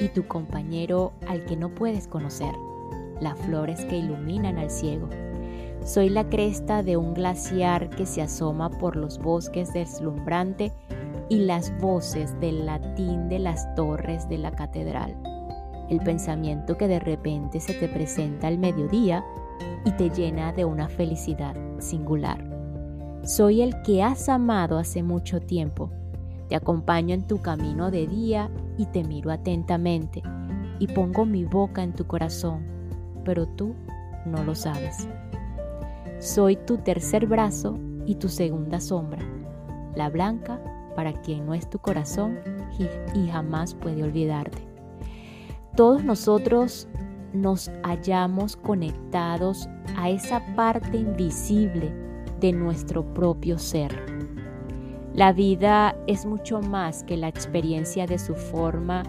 y 0.00 0.08
tu 0.08 0.26
compañero 0.26 1.12
al 1.26 1.44
que 1.44 1.56
no 1.56 1.74
puedes 1.74 2.06
conocer, 2.06 2.54
las 3.20 3.38
flores 3.40 3.84
que 3.86 3.96
iluminan 3.96 4.58
al 4.58 4.70
ciego. 4.70 5.08
Soy 5.86 6.08
la 6.08 6.28
cresta 6.28 6.82
de 6.82 6.96
un 6.96 7.14
glaciar 7.14 7.90
que 7.90 8.06
se 8.06 8.20
asoma 8.20 8.70
por 8.70 8.96
los 8.96 9.20
bosques 9.20 9.72
deslumbrante 9.72 10.72
y 11.28 11.36
las 11.36 11.72
voces 11.78 12.38
del 12.40 12.66
latín 12.66 13.28
de 13.28 13.38
las 13.38 13.72
torres 13.76 14.28
de 14.28 14.38
la 14.38 14.50
catedral. 14.50 15.16
El 15.88 16.00
pensamiento 16.00 16.76
que 16.76 16.88
de 16.88 16.98
repente 16.98 17.60
se 17.60 17.72
te 17.72 17.86
presenta 17.86 18.48
al 18.48 18.58
mediodía 18.58 19.24
y 19.84 19.92
te 19.92 20.10
llena 20.10 20.52
de 20.52 20.64
una 20.64 20.88
felicidad 20.88 21.54
singular. 21.78 22.44
Soy 23.22 23.62
el 23.62 23.80
que 23.82 24.02
has 24.02 24.28
amado 24.28 24.78
hace 24.78 25.04
mucho 25.04 25.38
tiempo. 25.38 25.92
Te 26.48 26.56
acompaño 26.56 27.14
en 27.14 27.28
tu 27.28 27.40
camino 27.40 27.92
de 27.92 28.08
día 28.08 28.50
y 28.76 28.86
te 28.86 29.04
miro 29.04 29.30
atentamente 29.30 30.20
y 30.80 30.88
pongo 30.88 31.24
mi 31.24 31.44
boca 31.44 31.84
en 31.84 31.92
tu 31.92 32.08
corazón, 32.08 32.66
pero 33.24 33.46
tú 33.46 33.76
no 34.24 34.42
lo 34.42 34.56
sabes. 34.56 35.06
Soy 36.26 36.56
tu 36.56 36.78
tercer 36.78 37.24
brazo 37.28 37.78
y 38.04 38.16
tu 38.16 38.28
segunda 38.28 38.80
sombra, 38.80 39.22
la 39.94 40.10
blanca 40.10 40.60
para 40.96 41.12
quien 41.22 41.46
no 41.46 41.54
es 41.54 41.70
tu 41.70 41.78
corazón 41.78 42.40
y, 43.14 43.28
jamás 43.28 43.74
puede 43.76 44.02
olvidarte. 44.02 44.58
Todos 45.76 46.02
nosotros 46.02 46.88
nos 47.32 47.70
hallamos 47.84 48.56
conectados 48.56 49.68
a 49.96 50.10
esa 50.10 50.42
parte 50.56 50.96
invisible 50.96 51.94
de 52.40 52.50
nuestro 52.50 53.04
propio 53.14 53.56
ser. 53.56 53.94
La 55.14 55.32
vida 55.32 55.96
es 56.08 56.26
mucho 56.26 56.60
más 56.60 57.04
que 57.04 57.16
la 57.16 57.28
experiencia 57.28 58.04
de 58.08 58.18
su 58.18 58.34
forma 58.34 59.04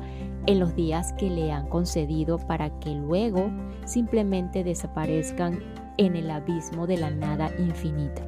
en 0.45 0.59
los 0.59 0.75
días 0.75 1.13
que 1.13 1.31
le 1.31 1.51
han 1.51 1.67
concedido 1.67 2.37
para 2.37 2.69
que 2.79 2.91
luego 2.91 3.49
simplemente 3.85 4.63
desaparezcan 4.63 5.76
en 5.97 6.15
el 6.15 6.29
abismo 6.31 6.87
de 6.87 6.97
la 6.97 7.09
nada 7.09 7.51
infinita. 7.59 8.25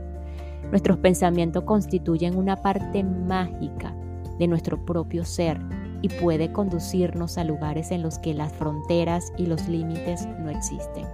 Nuestros 0.69 0.97
pensamientos 0.97 1.63
constituyen 1.63 2.37
una 2.37 2.57
parte 2.57 3.03
mágica 3.03 3.95
de 4.37 4.47
nuestro 4.47 4.83
propio 4.85 5.25
ser 5.25 5.59
y 6.01 6.09
puede 6.09 6.51
conducirnos 6.51 7.37
a 7.37 7.43
lugares 7.43 7.91
en 7.91 8.01
los 8.01 8.19
que 8.19 8.33
las 8.33 8.53
fronteras 8.53 9.33
y 9.37 9.45
los 9.45 9.67
límites 9.67 10.27
no 10.39 10.49
existen. 10.49 11.05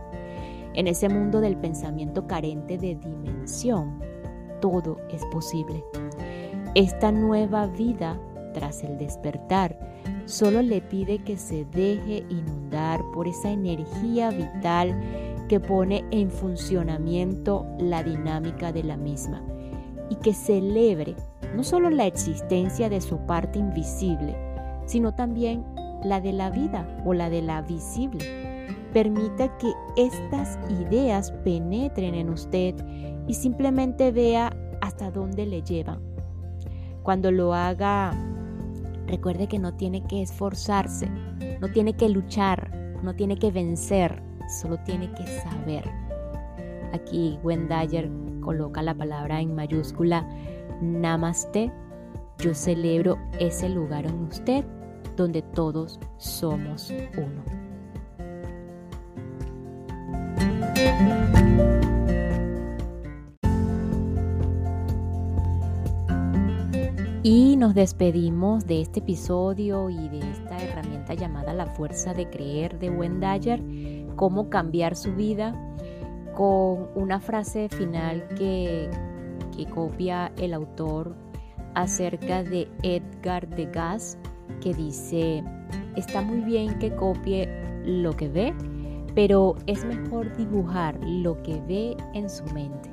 En 0.73 0.87
ese 0.87 1.09
mundo 1.09 1.41
del 1.41 1.55
pensamiento 1.55 2.27
carente 2.27 2.77
de 2.77 2.95
dimensión, 2.95 3.99
todo 4.61 4.97
es 5.09 5.23
posible. 5.27 5.83
Esta 6.75 7.11
nueva 7.11 7.67
vida, 7.67 8.19
tras 8.53 8.83
el 8.83 8.97
despertar, 8.97 9.79
solo 10.25 10.61
le 10.61 10.81
pide 10.81 11.19
que 11.19 11.37
se 11.37 11.65
deje 11.65 12.25
inundar 12.29 13.01
por 13.13 13.27
esa 13.27 13.49
energía 13.49 14.31
vital 14.31 14.93
que 15.47 15.59
pone 15.59 16.03
en 16.11 16.31
funcionamiento 16.31 17.65
la 17.79 18.03
dinámica 18.03 18.71
de 18.71 18.83
la 18.83 18.97
misma 18.97 19.43
y 20.09 20.15
que 20.15 20.33
celebre 20.33 21.15
no 21.55 21.63
solo 21.63 21.89
la 21.89 22.05
existencia 22.05 22.89
de 22.89 23.01
su 23.01 23.17
parte 23.25 23.59
invisible, 23.59 24.35
sino 24.85 25.13
también 25.13 25.63
la 26.03 26.21
de 26.21 26.33
la 26.33 26.49
vida 26.49 26.87
o 27.05 27.13
la 27.13 27.29
de 27.29 27.41
la 27.41 27.61
visible. 27.61 28.25
Permita 28.93 29.57
que 29.57 29.71
estas 29.97 30.57
ideas 30.69 31.31
penetren 31.43 32.15
en 32.15 32.29
usted 32.29 32.75
y 33.27 33.33
simplemente 33.33 34.11
vea 34.11 34.55
hasta 34.81 35.11
dónde 35.11 35.45
le 35.45 35.61
llevan. 35.61 35.99
Cuando 37.03 37.31
lo 37.31 37.53
haga, 37.53 38.13
recuerde 39.07 39.47
que 39.47 39.59
no 39.59 39.75
tiene 39.75 40.05
que 40.07 40.21
esforzarse, 40.21 41.09
no 41.61 41.69
tiene 41.71 41.93
que 41.93 42.09
luchar, 42.09 42.71
no 43.03 43.15
tiene 43.15 43.37
que 43.37 43.51
vencer, 43.51 44.21
solo 44.47 44.77
tiene 44.85 45.11
que 45.11 45.25
saber. 45.41 45.83
Aquí 46.93 47.39
Wendayer 47.43 48.09
coloca 48.41 48.81
la 48.81 48.93
palabra 48.93 49.41
en 49.41 49.55
mayúscula 49.55 50.27
Namaste. 50.81 51.71
Yo 52.37 52.53
celebro 52.53 53.17
ese 53.39 53.69
lugar 53.69 54.05
en 54.05 54.23
usted 54.23 54.65
donde 55.15 55.41
todos 55.41 55.99
somos 56.17 56.93
uno. 57.17 57.65
Y 67.23 67.57
nos 67.57 67.73
despedimos 67.73 68.67
de 68.67 68.81
este 68.81 68.99
episodio 68.99 69.89
y 69.89 70.09
de 70.09 70.19
esta 70.19 70.61
herramienta 70.61 71.15
llamada 71.15 71.55
la 71.55 71.65
fuerza 71.65 72.13
de 72.13 72.29
creer 72.29 72.77
de 72.77 72.91
Wendayer 72.91 73.59
cómo 74.15 74.49
cambiar 74.49 74.95
su 74.95 75.13
vida 75.13 75.53
con 76.35 76.89
una 76.95 77.19
frase 77.19 77.69
final 77.69 78.27
que, 78.37 78.89
copia 79.73 80.33
el 80.37 80.53
autor 80.53 81.15
acerca 81.75 82.43
de 82.43 82.67
Edgar 82.83 83.47
Degas 83.47 84.17
que 84.61 84.73
dice, 84.73 85.43
está 85.95 86.21
muy 86.21 86.41
bien 86.41 86.77
que 86.77 86.93
copie 86.93 87.47
lo 87.85 88.11
que 88.11 88.27
ve, 88.27 88.53
pero 89.15 89.55
es 89.65 89.85
mejor 89.85 90.35
dibujar 90.35 90.99
lo 91.05 91.41
que 91.41 91.61
ve 91.61 91.95
en 92.13 92.29
su 92.29 92.43
mente. 92.53 92.91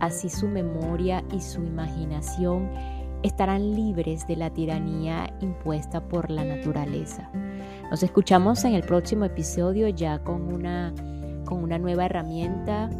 Así 0.00 0.28
su 0.28 0.48
memoria 0.48 1.24
y 1.32 1.40
su 1.40 1.62
imaginación 1.64 2.68
estarán 3.22 3.74
libres 3.74 4.26
de 4.26 4.36
la 4.36 4.50
tiranía 4.50 5.32
impuesta 5.40 6.06
por 6.06 6.30
la 6.30 6.44
naturaleza. 6.44 7.30
Nos 7.90 8.02
escuchamos 8.02 8.64
en 8.64 8.74
el 8.74 8.82
próximo 8.82 9.24
episodio 9.24 9.88
ya 9.88 10.18
con 10.18 10.52
una, 10.52 10.92
con 11.44 11.62
una 11.62 11.78
nueva 11.78 12.06
herramienta. 12.06 12.90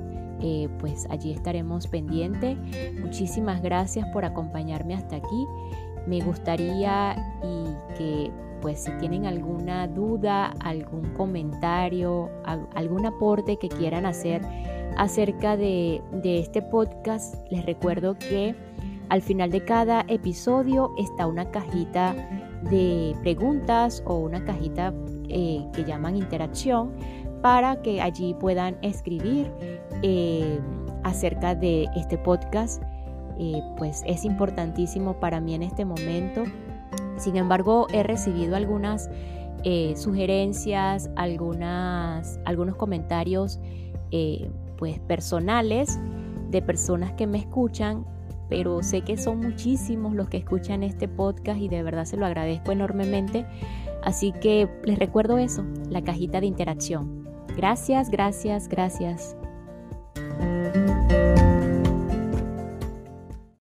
Eh, 0.40 0.68
pues 0.78 1.06
allí 1.10 1.32
estaremos 1.32 1.88
pendientes. 1.88 2.56
Muchísimas 3.00 3.62
gracias 3.62 4.06
por 4.12 4.24
acompañarme 4.24 4.94
hasta 4.94 5.16
aquí. 5.16 5.46
Me 6.06 6.20
gustaría 6.20 7.16
y 7.42 7.96
que 7.96 8.30
pues 8.60 8.84
si 8.84 8.92
tienen 8.98 9.26
alguna 9.26 9.88
duda, 9.88 10.54
algún 10.60 11.12
comentario, 11.14 12.30
algún 12.74 13.06
aporte 13.06 13.58
que 13.58 13.68
quieran 13.68 14.06
hacer 14.06 14.40
acerca 14.96 15.56
de, 15.56 16.00
de 16.12 16.38
este 16.38 16.62
podcast, 16.62 17.34
les 17.50 17.66
recuerdo 17.66 18.16
que 18.16 18.54
al 19.08 19.20
final 19.20 19.50
de 19.50 19.64
cada 19.64 20.04
episodio 20.08 20.92
está 20.96 21.26
una 21.26 21.50
cajita 21.50 22.14
de 22.70 23.16
preguntas 23.22 24.02
o 24.06 24.18
una 24.18 24.44
cajita 24.44 24.92
eh, 25.28 25.64
que 25.72 25.84
llaman 25.84 26.16
interacción 26.16 26.92
para 27.42 27.82
que 27.82 28.00
allí 28.00 28.34
puedan 28.34 28.76
escribir 28.82 29.50
eh, 30.02 30.58
acerca 31.04 31.54
de 31.54 31.88
este 31.96 32.18
podcast. 32.18 32.82
Eh, 33.38 33.60
pues 33.76 34.02
es 34.06 34.24
importantísimo 34.24 35.20
para 35.20 35.40
mí 35.40 35.54
en 35.54 35.62
este 35.62 35.84
momento. 35.84 36.44
Sin 37.18 37.36
embargo, 37.36 37.86
he 37.92 38.02
recibido 38.02 38.56
algunas 38.56 39.10
sugerencias, 39.96 41.10
algunas, 41.16 42.38
algunos 42.44 42.76
comentarios 42.76 43.58
pues 44.76 45.00
personales 45.00 45.98
de 46.50 46.62
personas 46.62 47.12
que 47.14 47.26
me 47.26 47.38
escuchan 47.38 48.06
pero 48.48 48.82
sé 48.82 49.02
que 49.02 49.16
son 49.16 49.40
muchísimos 49.40 50.14
los 50.14 50.28
que 50.28 50.38
escuchan 50.38 50.82
este 50.82 51.08
podcast 51.08 51.60
y 51.60 51.68
de 51.68 51.82
verdad 51.82 52.04
se 52.04 52.16
lo 52.16 52.26
agradezco 52.26 52.72
enormemente. 52.72 53.46
Así 54.02 54.32
que 54.32 54.68
les 54.84 54.98
recuerdo 54.98 55.38
eso, 55.38 55.64
la 55.90 56.02
cajita 56.02 56.40
de 56.40 56.46
interacción. 56.46 57.26
Gracias, 57.56 58.10
gracias, 58.10 58.68
gracias. 58.68 59.36